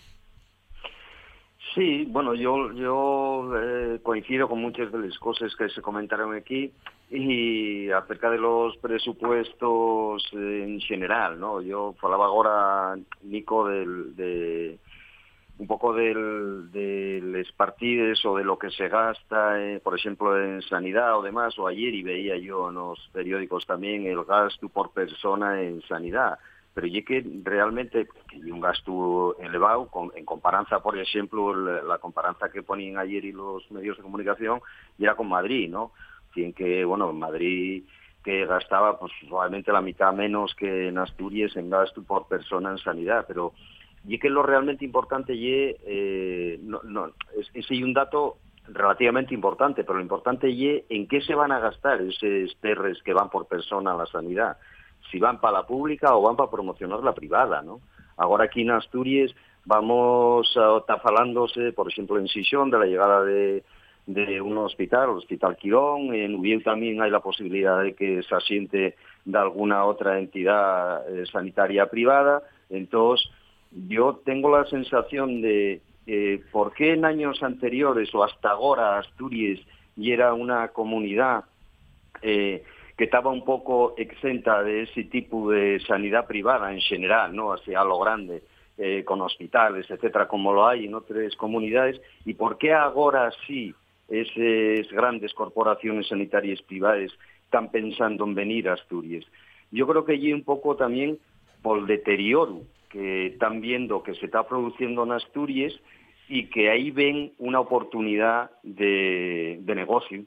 [1.73, 6.71] Sí, bueno, yo, yo eh, coincido con muchas de las cosas que se comentaron aquí
[7.09, 11.61] y acerca de los presupuestos en general, ¿no?
[11.61, 14.79] Yo falaba ahora, Nico, del, de
[15.59, 20.41] un poco del, de los partidos o de lo que se gasta, eh, por ejemplo,
[20.41, 24.69] en sanidad o demás, o ayer y veía yo en los periódicos también el gasto
[24.69, 26.37] por persona en sanidad,
[26.75, 32.49] pero y que realmente hay un gasto elevado con, en comparanza, por ejemplo, la, comparanza
[32.49, 34.61] que ponían ayer y los medios de comunicación,
[34.99, 35.91] era con Madrid, ¿no?
[36.33, 37.83] Tienen que, bueno, Madrid
[38.23, 42.77] que gastaba pues probablemente la mitad menos que en Asturias en gasto por persona en
[42.77, 43.53] sanidad, pero
[44.07, 46.59] y que lo realmente importante y eh,
[47.37, 48.37] es, es un dato
[48.69, 53.13] relativamente importante, pero lo importante y en qué se van a gastar esos perres que
[53.13, 54.57] van por persona a la sanidad,
[55.11, 57.81] si van para la pública o van para promocionar la privada, ¿no?
[58.17, 59.33] Ahora aquí en Asturias
[59.65, 63.63] vamos a estar falándose, por ejemplo, en Sisión, de la llegada de,
[64.05, 68.35] de un hospital, el Hospital Quirón, en Ubiel también hay la posibilidad de que se
[68.35, 68.95] asiente
[69.25, 73.29] de alguna otra entidad eh, sanitaria privada, entonces
[73.71, 79.59] yo tengo la sensación de eh, por qué en años anteriores o hasta ahora Asturias
[79.95, 81.43] y era una comunidad
[82.21, 82.63] eh,
[82.97, 87.53] que estaba un poco exenta de ese tipo de sanidad privada en general, ¿no?
[87.53, 88.41] Hacia lo grande,
[88.77, 93.73] eh, con hospitales, etcétera, como lo hay en otras comunidades, y por qué ahora sí
[94.07, 97.11] esas grandes corporaciones sanitarias privadas
[97.43, 99.25] están pensando en venir a Asturias.
[99.71, 101.19] Yo creo que allí un poco también
[101.61, 102.61] por el deterioro
[102.97, 105.73] están viendo que se está produciendo en Asturias
[106.29, 110.23] y que ahí ven una oportunidad de, de negocio,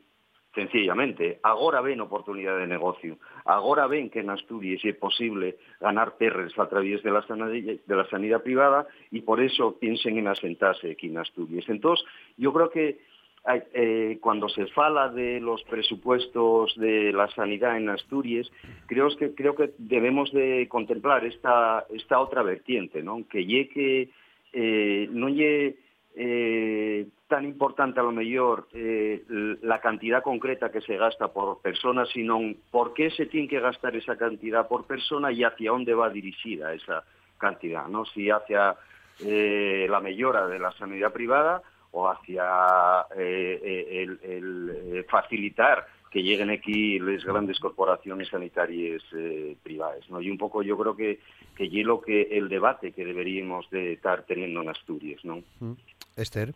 [0.55, 1.39] sencillamente.
[1.43, 3.19] Ahora ven oportunidad de negocio.
[3.45, 7.97] Ahora ven que en Asturias es posible ganar perres a través de la, sanidad, de
[7.97, 11.65] la sanidad privada y por eso piensen en asentarse aquí en Asturias.
[11.69, 12.05] Entonces,
[12.37, 12.99] yo creo que
[13.47, 18.51] eh, cuando se fala de los presupuestos de la sanidad en Asturias,
[18.87, 23.27] creo que creo que debemos de contemplar esta esta otra vertiente, ¿no?
[23.29, 24.11] Que llegue
[24.53, 25.77] eh, no llegue
[26.17, 29.23] eh, tan importante a lo mejor eh,
[29.63, 33.95] la cantidad concreta que se gasta por persona, sino por qué se tiene que gastar
[33.95, 37.05] esa cantidad por persona y hacia dónde va dirigida esa
[37.39, 38.05] cantidad, ¿no?
[38.07, 38.77] Si hacia
[39.23, 41.63] la mejora de la sanidad privada
[41.93, 49.03] o hacia eh, eh, el, el, eh, facilitar que lleguen aquí las grandes corporaciones sanitarias
[49.17, 50.09] eh, privadas.
[50.11, 50.21] ¿no?
[50.21, 51.21] Y un poco yo creo que,
[51.57, 55.25] que es lo que el debate que deberíamos de estar teniendo en Asturias.
[55.25, 55.43] ¿no?
[55.61, 55.73] Mm.
[56.17, 56.53] Esther.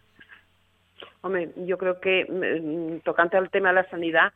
[1.20, 4.32] Hombre, yo creo que mm, tocante al tema de la sanidad,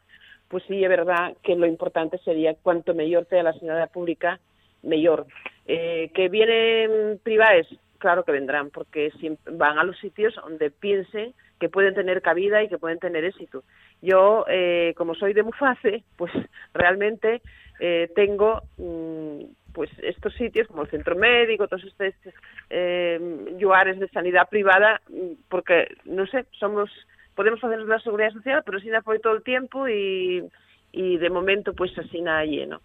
[0.49, 4.39] pues sí, es verdad que lo importante sería cuanto mayor sea la sanidad pública,
[4.83, 5.27] mejor.
[5.67, 7.67] Eh, que vienen privadas,
[7.99, 9.13] claro que vendrán, porque
[9.51, 13.65] van a los sitios donde piensen que pueden tener cabida y que pueden tener éxito.
[14.01, 16.33] Yo, eh, como soy de Muface, pues
[16.75, 17.43] realmente
[17.81, 22.35] eh, tengo mm, pues estos sitios como el centro médico, todos estos
[22.71, 23.19] eh,
[23.61, 26.91] lugares de sanidad privada, mm, porque, no sé, somos
[27.35, 30.43] podemos hacer la seguridad social, pero sin apoyo todo el tiempo y,
[30.91, 32.81] y de momento pues así nada lleno.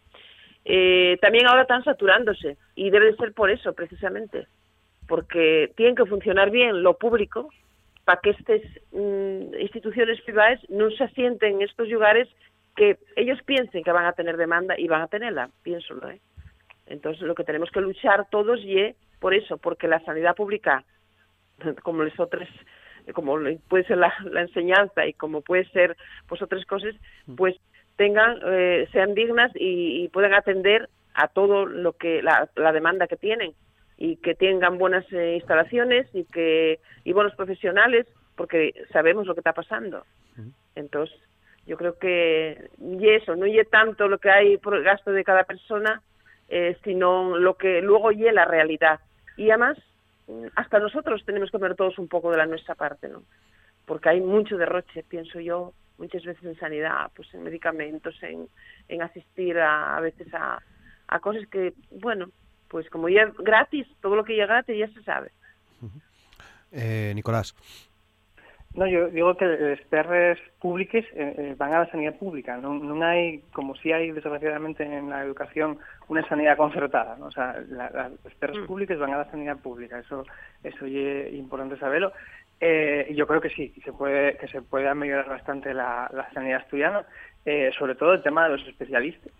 [0.66, 4.47] Eh, también ahora están saturándose y debe de ser por eso precisamente,
[5.08, 7.49] porque tienen que funcionar bien lo público
[8.06, 12.28] para que estas mm, instituciones privadas no se asienten en estos lugares
[12.76, 15.95] que ellos piensen que van a tener demanda y van a tenerla, pienso.
[16.10, 16.20] ¿eh?
[16.88, 20.84] Entonces lo que tenemos que luchar todos y por eso, porque la sanidad pública,
[21.84, 22.49] como les otras
[23.12, 23.38] como
[23.68, 25.97] puede ser la, enseñanza y como puede ser
[26.28, 26.95] pues otras cosas,
[27.36, 27.56] pues
[27.97, 33.54] tengan, eh, sean dignas y, puedan atender a todo lo que la, demanda que tienen
[34.04, 39.39] y que tengan buenas eh, instalaciones y que y buenos profesionales porque sabemos lo que
[39.39, 40.04] está pasando.
[40.76, 41.18] Entonces,
[41.66, 45.24] yo creo que y eso, no y tanto lo que hay por el gasto de
[45.24, 46.01] cada persona,
[46.49, 48.99] eh, sino lo que luego y la realidad.
[49.38, 49.78] Y además,
[50.58, 53.24] hasta nosotros tenemos que poner todos un poco de la nuestra parte, ¿no?
[53.86, 58.49] Porque hay mucho derroche, pienso yo, muchas veces en sanidad, pues en medicamentos, en,
[58.89, 60.62] en asistir a, a veces a,
[61.08, 62.28] a cosas que, bueno,
[62.74, 65.30] pues como ya es gratis, todo lo que ya es gratis ya se sabe.
[66.71, 67.55] Eh, Nicolás.
[68.74, 72.57] No, yo digo que los PRs públicos eh, eh, van a la sanidad pública.
[72.57, 77.15] No, no hay, como si hay desgraciadamente en la educación, una sanidad concertada.
[77.17, 77.28] ¿no?
[77.28, 78.65] O sea, la, los PRs mm.
[78.65, 79.99] públicos van a la sanidad pública.
[79.99, 80.26] Eso,
[80.63, 82.11] eso es importante saberlo.
[82.65, 86.61] Eh, yo creo que sí, que se puede, que se puede mejorar bastante la, sanidad
[86.61, 87.05] estudiana,
[87.45, 89.32] eh, sobre todo el tema de los especialistas.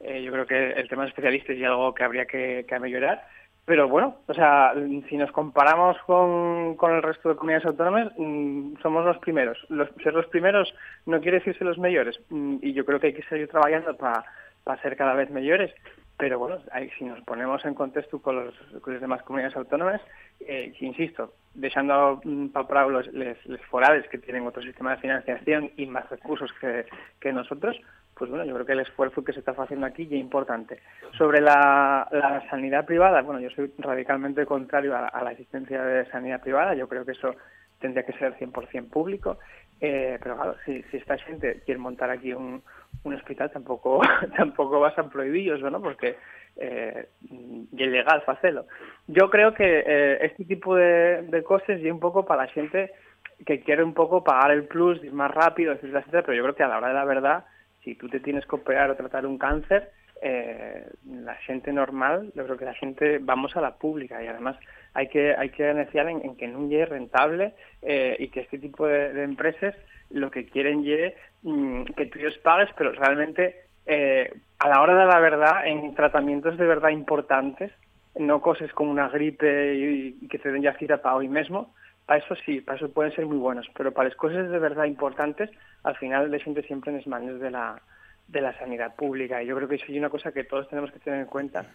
[0.00, 3.22] Eh, yo creo que el tema de especialistas es algo que habría que, mejorar.
[3.64, 4.74] Pero bueno, o sea,
[5.08, 9.58] si nos comparamos con, con el resto de comunidades autónomas, mm, somos los primeros.
[9.68, 10.72] Los, ser los primeros
[11.04, 12.18] no quiere decir ser los mejores.
[12.30, 15.72] Mm, y yo creo que hay que seguir trabajando para ser cada vez mejores.
[16.18, 16.58] Pero bueno,
[16.98, 18.54] si nos ponemos en contexto con, los,
[18.86, 20.00] las demás comunidades autónomas,
[20.40, 25.84] eh, insisto, dejando mm, para los, los, forales que tienen otro sistema de financiación y
[25.84, 26.86] más recursos que,
[27.20, 27.78] que, nosotros,
[28.16, 30.80] pues bueno, yo creo que el esfuerzo que se está haciendo aquí es importante.
[31.18, 32.08] Sobre la,
[32.48, 37.04] sanidad privada, bueno, yo soy radicalmente contrario a, la existencia de sanidad privada, yo creo
[37.04, 37.34] que eso
[37.78, 39.38] tendría que ser 100% público,
[39.80, 42.62] eh, pero claro, si, si esta gente quiere montar aquí un,
[43.04, 44.00] un hospital tampoco
[44.36, 45.82] tampoco vas a prohibirlos, ¿no?
[45.82, 46.16] Porque
[46.56, 47.08] eh,
[47.76, 48.64] es legal hacerlo.
[49.06, 52.92] Yo creo que eh, este tipo de, de cosas y un poco para la gente
[53.44, 56.62] que quiere un poco pagar el plus, más rápido, etcétera, etcétera, pero yo creo que
[56.62, 57.44] a la hora de la verdad,
[57.86, 62.44] si tú te tienes que operar o tratar un cáncer, eh, la gente normal, yo
[62.44, 64.56] creo que la gente vamos a la pública y además
[64.92, 68.88] hay que hay que iniciar en, que no es rentable eh, y que este tipo
[68.88, 69.76] de, empresas
[70.10, 73.54] lo que quieren es mm, que tú ellos pagues, pero realmente
[73.86, 77.70] eh, a la hora de la verdad, en tratamientos de verdad importantes,
[78.18, 81.72] no cosas como una gripe y, que te den ya cita para hoy mismo,
[82.06, 84.84] para eso sí, para eso pueden ser muy buenos, pero para las cosas de verdad
[84.84, 85.50] importantes,
[85.82, 87.82] al final de siempre siempre en las manos de la,
[88.28, 89.42] de la sanidad pública.
[89.42, 91.66] Y yo creo que eso es una cosa que todos tenemos que tener en cuenta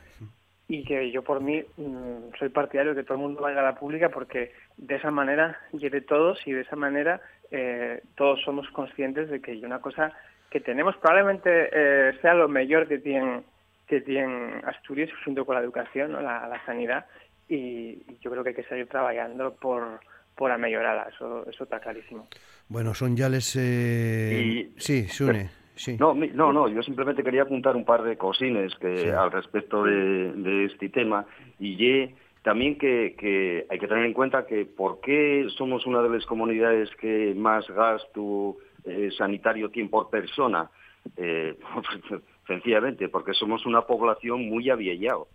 [0.71, 3.63] y que yo por mí mm, soy partidario de que todo el mundo vaya a
[3.63, 7.19] la pública porque de esa manera lleve todos y de esa manera
[7.51, 10.13] eh, todos somos conscientes de que hay una cosa
[10.49, 13.43] que tenemos probablemente eh, sea lo mejor que tienen
[13.85, 17.05] que tienen Asturias junto con la educación, la, sanidad
[17.49, 19.99] y, yo creo que hay que seguir trabajando por
[20.41, 22.27] por mejorarla, eso, eso está clarísimo.
[22.67, 23.55] Bueno, son ya les...
[23.55, 24.71] Eh...
[24.75, 25.51] Sí, Sune.
[25.99, 30.65] No, no, no, yo simplemente quería apuntar un par de cosines que al respecto de,
[30.65, 31.27] este tema
[31.59, 32.09] y
[32.41, 36.89] también que, hay que tener en cuenta que por qué somos una de las comunidades
[36.99, 40.71] que más gasto eh, sanitario tiene por persona,
[41.17, 41.55] eh,
[42.47, 45.27] sencillamente porque somos una población muy aviellado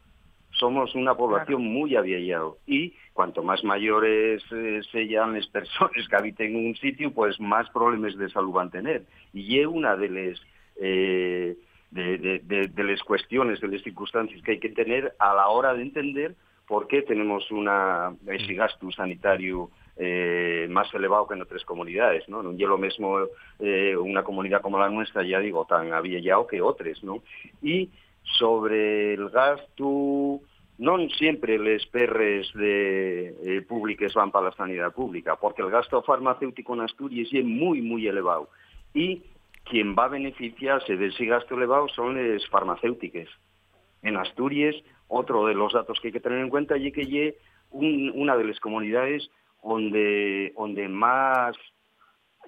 [0.59, 6.57] somos una población muy aviellado y cuanto más mayores eh, sean las personas que habiten
[6.57, 9.03] en un sitio, pues más problemas de salud van a tener.
[9.33, 10.41] Y es una de las
[10.81, 11.57] eh,
[11.91, 16.35] de, las cuestiones, de las circunstancias que hay que tener a la hora de entender
[16.67, 22.43] por qué tenemos una, ese gasto sanitario eh, más elevado que en otras comunidades, ¿no?
[22.43, 23.19] No es lo mismo
[24.01, 27.23] una comunidad como la nuestra, ya digo, tan aviellado que otras, ¿no?
[27.63, 27.89] Y
[28.39, 30.41] sobre el gasto
[30.77, 36.03] non siempre les perres de eh, públicas van para la sanidad pública, porque el gasto
[36.03, 38.51] farmacéutico en Asturias es muy, muy elevado.
[38.93, 39.23] Y
[39.65, 43.29] quien va a beneficiarse de ese gasto elevado son las farmacéuticas.
[44.03, 44.77] En Asturias,
[45.09, 47.35] otro de los datos que hay que tener en cuenta es que es
[47.71, 49.31] una de las comunidades
[49.63, 51.57] donde, donde más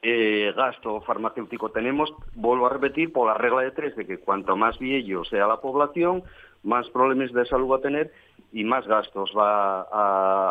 [0.02, 4.56] eh, gasto farmacéutico tenemos, vuelvo a repetir, por la regla de tres, de que cuanto
[4.56, 6.22] más viejo sea la población,
[6.62, 8.12] más problemas de salud va a tener
[8.52, 9.86] y más gastos va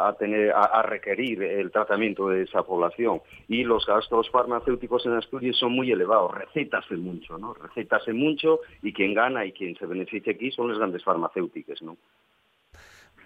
[0.07, 3.21] a, tener a, requerir el tratamiento de esa población.
[3.47, 6.33] Y los gastos farmacéuticos en Asturias son muy elevados.
[6.33, 10.77] Recetase mucho no recetase mucho y quien gana y quien se beneficia aquí son las
[10.77, 11.97] grandes farmacéuticas no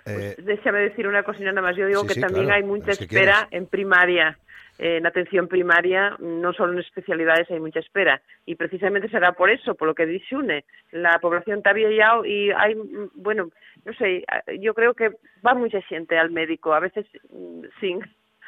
[0.06, 1.78] eh, pues déjame decir una cosina nada más.
[1.78, 4.40] Yo digo que también hay mucha espera en primaria
[4.84, 8.20] en atención primaria, no solo en especialidades hay mucha espera.
[8.48, 10.66] Y precisamente será por eso, por lo que dice UNE.
[10.92, 12.76] La población está vieja y hay,
[13.14, 13.52] bueno,
[13.86, 14.26] no sé,
[14.60, 15.12] yo creo que
[15.46, 18.00] va mucha gente al médico, a veces mm, sin,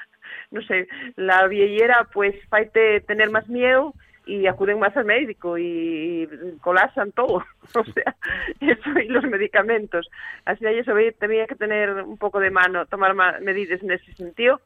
[0.52, 3.94] no sé, la viejera pues faite tener más miedo
[4.26, 6.28] y acuden más al médico y,
[6.62, 7.44] colapsan todo,
[7.76, 8.16] o sea,
[8.60, 10.10] eso y los medicamentos.
[10.46, 14.62] Así que eso tenía que tener un poco de mano, tomar medidas en ese sentido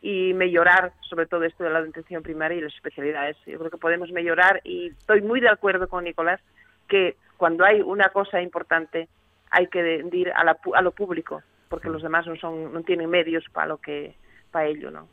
[0.00, 3.36] y mejorar sobre todo esto de la atención primaria y las especialidades.
[3.46, 6.40] Yo creo que podemos mejorar y estoy muy de acuerdo con Nicolás
[6.88, 9.08] que cuando hay una cosa importante
[9.50, 13.08] hay que ir a, la, a lo público porque los demás no son no tienen
[13.08, 14.14] medios para lo que
[14.52, 15.08] para ello, ¿no?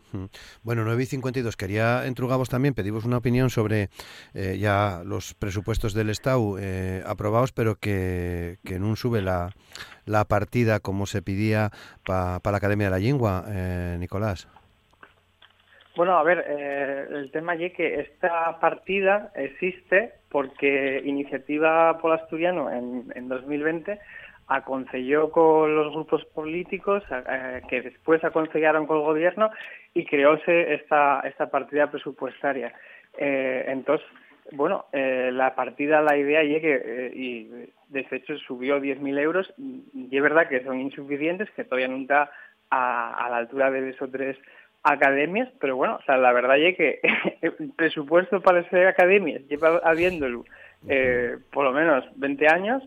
[0.61, 3.89] Bueno, 9 y 52, quería entrugamos también, pedimos una opinión sobre
[4.35, 9.49] eh, ya los presupuestos del Estado eh, aprobados, pero que, que no sube la,
[10.05, 11.71] la partida como se pedía
[12.05, 14.47] para la Academia de la Lengua, eh, Nicolás.
[15.95, 16.39] Bueno, a ver,
[17.11, 23.99] el tema es que esta partida existe porque Iniciativa por Asturiano en, en 2020
[24.49, 29.51] aconselló con los grupos políticos eh, que después aconsellaron con el gobierno
[29.93, 32.73] y creóse esta, esta partida presupuestaria.
[33.15, 34.05] Eh, entonces,
[34.51, 37.43] bueno, eh, la partida, la idea es que, y
[37.89, 42.31] de hecho subió 10.000 euros, y es verdad que son insuficientes, que todavía no está
[42.71, 44.35] a, la altura de esos tres
[44.81, 46.99] academias, pero bueno, o sea, la verdad es que
[47.41, 50.45] el presupuesto para esas academias lleva habiéndolo
[51.51, 52.81] por lo menos 20 años,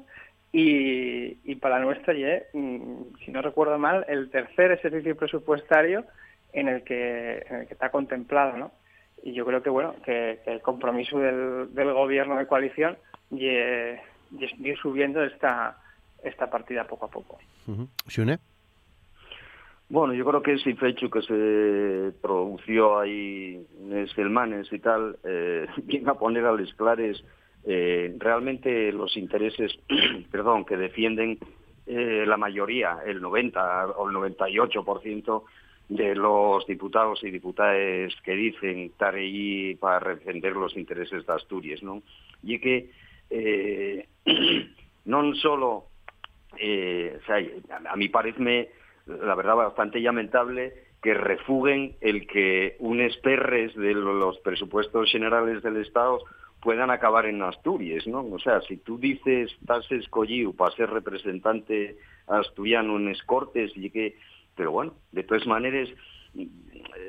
[0.53, 6.05] y, y para nuestra, ya, mm, si no recuerdo mal, el tercer ejercicio presupuestario
[6.53, 8.71] en el que, en el que está contemplado, ¿no?
[9.23, 12.99] Y yo creo que, bueno, que, el compromiso del, del, gobierno de coalición
[13.31, 15.79] y, ir subiendo esta,
[16.23, 17.39] esta partida poco a poco.
[17.67, 17.87] Uh
[19.89, 25.67] Bueno, yo creo que ese fecho que se produjo ahí en Selmanes y tal, eh,
[25.85, 27.25] viene a poner a los clares
[27.65, 29.73] eh, realmente los intereses,
[30.31, 31.39] perdón, que defienden
[31.87, 35.43] eh, la mayoría, el 90 o el 98%
[35.89, 41.83] de los diputados y diputadas que dicen estar allí para defender los intereses de Asturias,
[41.83, 42.03] ¿no?
[42.43, 42.91] Y que
[43.31, 44.07] eh,
[45.05, 45.87] no solo,
[46.59, 48.71] a mí parece,
[49.07, 55.79] la verdad, bastante lamentable que refuguen el que un esperres de los presupuestos generales del
[55.79, 56.21] Estado
[56.63, 58.25] puedan acabar en Asturias, ¿no?
[58.25, 61.97] O sea, si tú dices, estás escogido para ser representante
[62.29, 64.17] asturiano en Escortes, y que,
[64.55, 65.89] pero bueno, de todas maneras,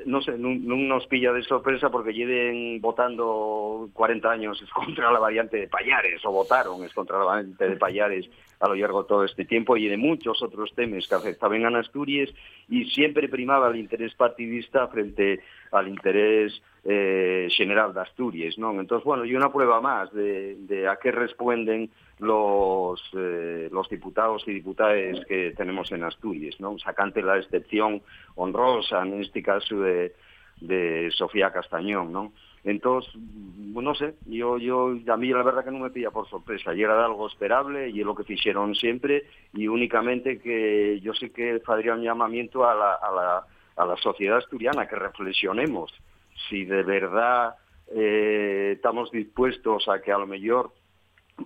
[0.06, 5.56] no sé, no, nos pilla de sorpresa porque lleven votando 40 años contra la variante
[5.56, 8.28] de Payares, o votaron es contra la variante de Payares
[8.58, 11.78] a lo largo de todo este tiempo y de muchos otros temas que afectaban a
[11.78, 12.30] Asturias
[12.68, 15.40] y siempre primaba el interés partidista frente
[15.70, 18.78] al interés eh, general de Asturias, ¿no?
[18.78, 24.46] Entonces, bueno, y una prueba más de, de a qué responden los, eh, los diputados
[24.46, 26.78] y diputadas que tenemos en Asturias, ¿no?
[26.78, 28.02] Sacante la excepción
[28.34, 30.14] honrosa, en este caso de,
[30.60, 32.32] de Sofía Castañón, ¿no?
[32.64, 36.74] Entonces, no sé, yo, yo, a mí la verdad que no me pilla por sorpresa,
[36.74, 41.30] y era algo esperable y es lo que hicieron siempre y únicamente que yo sé
[41.30, 45.92] que haría un llamamiento a la, a la, a la sociedad asturiana, que reflexionemos
[46.48, 47.56] si de verdad
[47.94, 50.72] eh, estamos dispuestos a que a lo mejor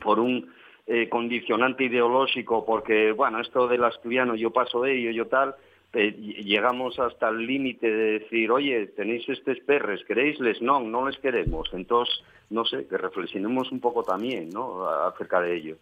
[0.02, 0.52] por un
[0.86, 5.54] eh, condicionante ideológico, porque, bueno, esto del asturiano yo paso de ello, yo tal,
[5.92, 10.60] eh, llegamos hasta el límite de decir, oye, tenéis estos perres, ¿queréisles?
[10.62, 11.68] No, no les queremos.
[11.72, 15.76] Entonces, no sé, que reflexionemos un poco también, ¿no?, acerca de ello.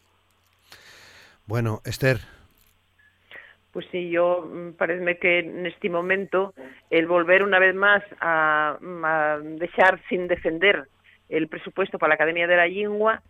[1.46, 2.18] Bueno, Esther.
[3.76, 6.54] Pues sí, yo mm, parece que en este momento
[6.88, 8.78] el volver una vez más a,
[9.42, 10.88] dejar sin defender
[11.28, 13.20] el presupuesto para la Academia de la Lengua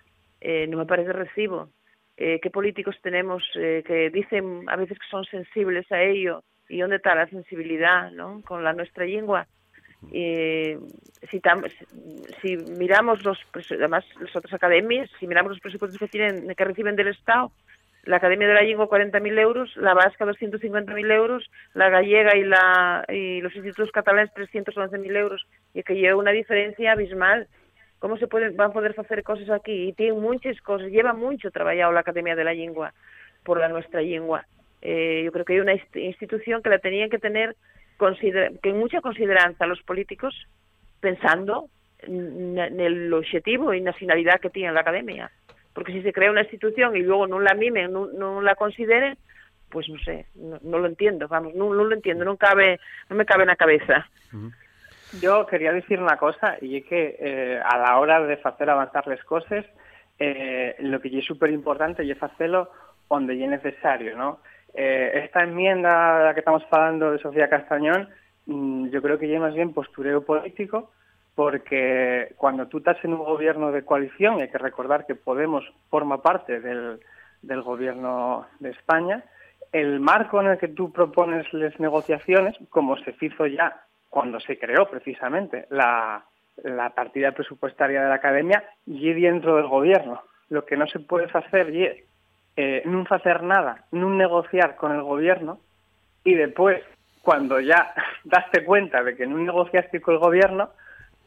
[0.40, 1.70] eh, no me parece recibo.
[2.16, 6.78] Eh, ¿Qué políticos tenemos eh, que dicen a veces que son sensibles a ello y
[6.78, 8.40] dónde está la sensibilidad ¿no?
[8.42, 9.48] con la nuestra lengua.
[10.12, 11.40] si,
[12.40, 13.38] si miramos los
[13.72, 17.50] además las otras academias si miramos los presupuestos que tienen que reciben del Estado
[18.06, 23.04] la Academia de la Lengua 40.000 euros, la Vasca 250.000 euros, la Gallega y, la,
[23.08, 27.48] y los institutos catalanes 311.000 euros, y que lleva una diferencia abismal.
[27.98, 29.88] ¿Cómo se pueden, van a poder hacer cosas aquí?
[29.88, 32.94] Y tienen muchas cosas, lleva mucho trabajado la Academia de la Lengua
[33.42, 34.46] por la nuestra lengua.
[34.82, 37.56] Eh, yo creo que hay una institución que la tenían que tener
[37.96, 40.34] considera que mucha consideranza los políticos
[41.00, 41.68] pensando
[42.00, 45.30] en el objetivo y la finalidad que tiene la academia.
[45.76, 49.18] Porque si se crea una institución y luego no la mimen, no, no la consideren,
[49.68, 53.26] pues no sé, no, lo entiendo, vamos, no, no, lo entiendo, no cabe, no me
[53.26, 54.08] cabe en la cabeza.
[55.20, 59.06] Yo quería decir una cosa, y es que eh, a la hora de hacer avanzar
[59.06, 59.66] las cosas,
[60.18, 62.70] eh, lo que es súper importante es hacerlo
[63.10, 64.40] donde es necesario, ¿no?
[64.72, 68.08] Eh, esta enmienda de la que estamos hablando de Sofía Castañón,
[68.46, 70.90] mm, yo creo que ya más bien postureo político,
[71.36, 76.22] porque cuando tú estás en un gobierno de coalición, hay que recordar que Podemos forma
[76.22, 76.98] parte del,
[77.62, 79.22] gobierno de España,
[79.70, 84.58] el marco en el que tú propones las negociaciones, como se hizo ya cuando se
[84.58, 86.24] creó precisamente la,
[86.94, 90.22] partida presupuestaria de la academia, y dentro del gobierno.
[90.48, 91.86] Lo que no se puede hacer y
[92.56, 95.60] eh, no hacer nada, no negociar con el gobierno
[96.24, 96.82] y después,
[97.20, 97.92] cuando ya
[98.24, 100.70] daste cuenta de que no negociaste con el gobierno,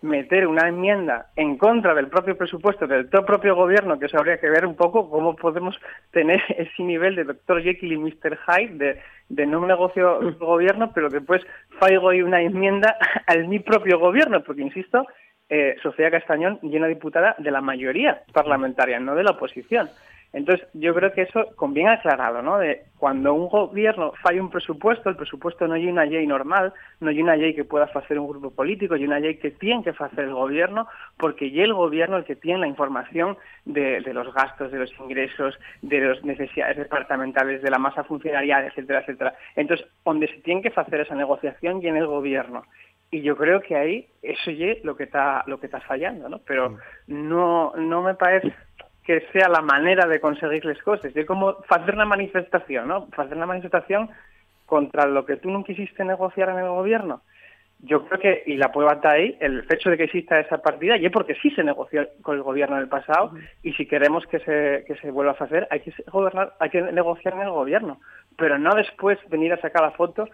[0.02, 4.50] meter una enmienda en contra del propio presupuesto del propio gobierno, que eso habría que
[4.50, 5.76] ver un poco cómo podemos
[6.12, 7.62] tener ese nivel de Dr.
[7.62, 8.38] Jekyll y Mr.
[8.48, 11.46] Hyde de, no negocio gobierno, pero después
[11.80, 12.98] faigo ahí una enmienda
[13.28, 15.06] al mi propio gobierno, porque insisto,
[15.50, 19.90] eh, Sofía Castañón llena diputada de la mayoría parlamentaria, no de la oposición.
[20.32, 22.60] Entonces, yo creo que eso conviene aclarado, ¿no?
[22.60, 27.10] De cuando un gobierno falla un presupuesto, el presupuesto no hay una ley normal, no
[27.10, 29.90] hay una ley que pueda hacer un grupo político, hay una ley que tiene que
[29.90, 30.88] hacer el gobierno,
[31.18, 35.58] porque ya el gobierno el que tiene la información de, los gastos, de los ingresos,
[35.82, 39.34] de las necesidades departamentales, de la masa funcionarial, etcétera, etcétera.
[39.56, 42.66] Entonces, donde se tiene que hacer esa negociación y en el gobierno
[43.12, 46.40] y yo creo que ahí eso es lo que está lo que está fallando no
[46.40, 48.54] pero no no me parece
[49.10, 51.16] que sea la manera de conseguir las cosas.
[51.16, 53.08] Es como hacer una manifestación, ¿no?
[53.18, 54.08] Hacer una manifestación
[54.68, 57.24] contra lo que tú no quisiste negociar en el gobierno.
[57.80, 60.96] Yo creo que, y la prueba está ahí, el hecho de que exista esa partida,
[60.96, 63.32] y es porque sí se negoció con el gobierno en el pasado,
[63.64, 66.84] y si queremos que se, que se vuelva a hacer, hay que gobernar, hay que
[66.84, 68.00] negociar en el gobierno,
[68.38, 70.30] pero no después venir a sacar la foto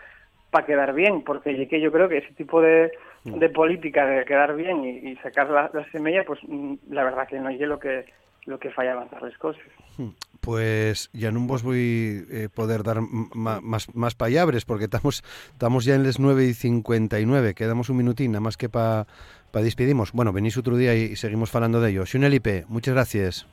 [0.49, 2.91] para quedar bien, porque yo creo que ese tipo de,
[3.23, 7.39] de política de quedar bien y, sacar la, la, semilla, pues mm, la verdad que
[7.39, 8.05] no es lo que
[8.45, 9.63] lo que falla avanzar las cosas.
[9.97, 10.09] Hmm.
[10.39, 15.85] Pues ya no vos voy a eh, poder dar más, más payabres porque estamos estamos
[15.85, 19.07] ya en las 9 y 59, quedamos un minutín, nada más que para
[19.51, 20.11] pa despedimos.
[20.11, 22.05] Bueno, venís otro día y, seguimos hablando de ello.
[22.05, 23.47] Xunelipe, muchas gracias.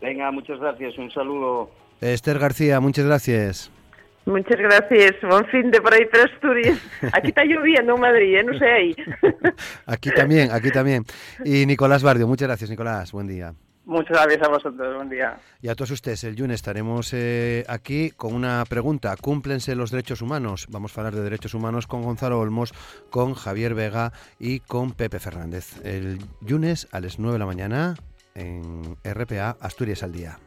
[0.00, 1.70] Venga, muchas gracias, un saludo.
[2.00, 3.72] Esther García, muchas gracias.
[4.28, 5.14] Muchas gracias.
[5.22, 6.78] Buen fin de por ahí para Asturias.
[7.14, 8.44] Aquí está lloviendo en Madrid, ¿eh?
[8.44, 8.96] no sé ahí.
[9.86, 11.04] aquí también, aquí también.
[11.46, 13.10] Y Nicolás Bardio, muchas gracias, Nicolás.
[13.10, 13.54] Buen día.
[13.86, 15.38] Muchas gracias a vosotros, buen día.
[15.62, 19.16] Y a todos ustedes, el lunes estaremos eh, aquí con una pregunta.
[19.16, 20.66] ¿Cúmplense los derechos humanos?
[20.68, 22.74] Vamos a hablar de derechos humanos con Gonzalo Olmos,
[23.08, 25.82] con Javier Vega y con Pepe Fernández.
[25.86, 27.94] El lunes a las 9 de la mañana
[28.34, 30.38] en RPA Asturias al Día.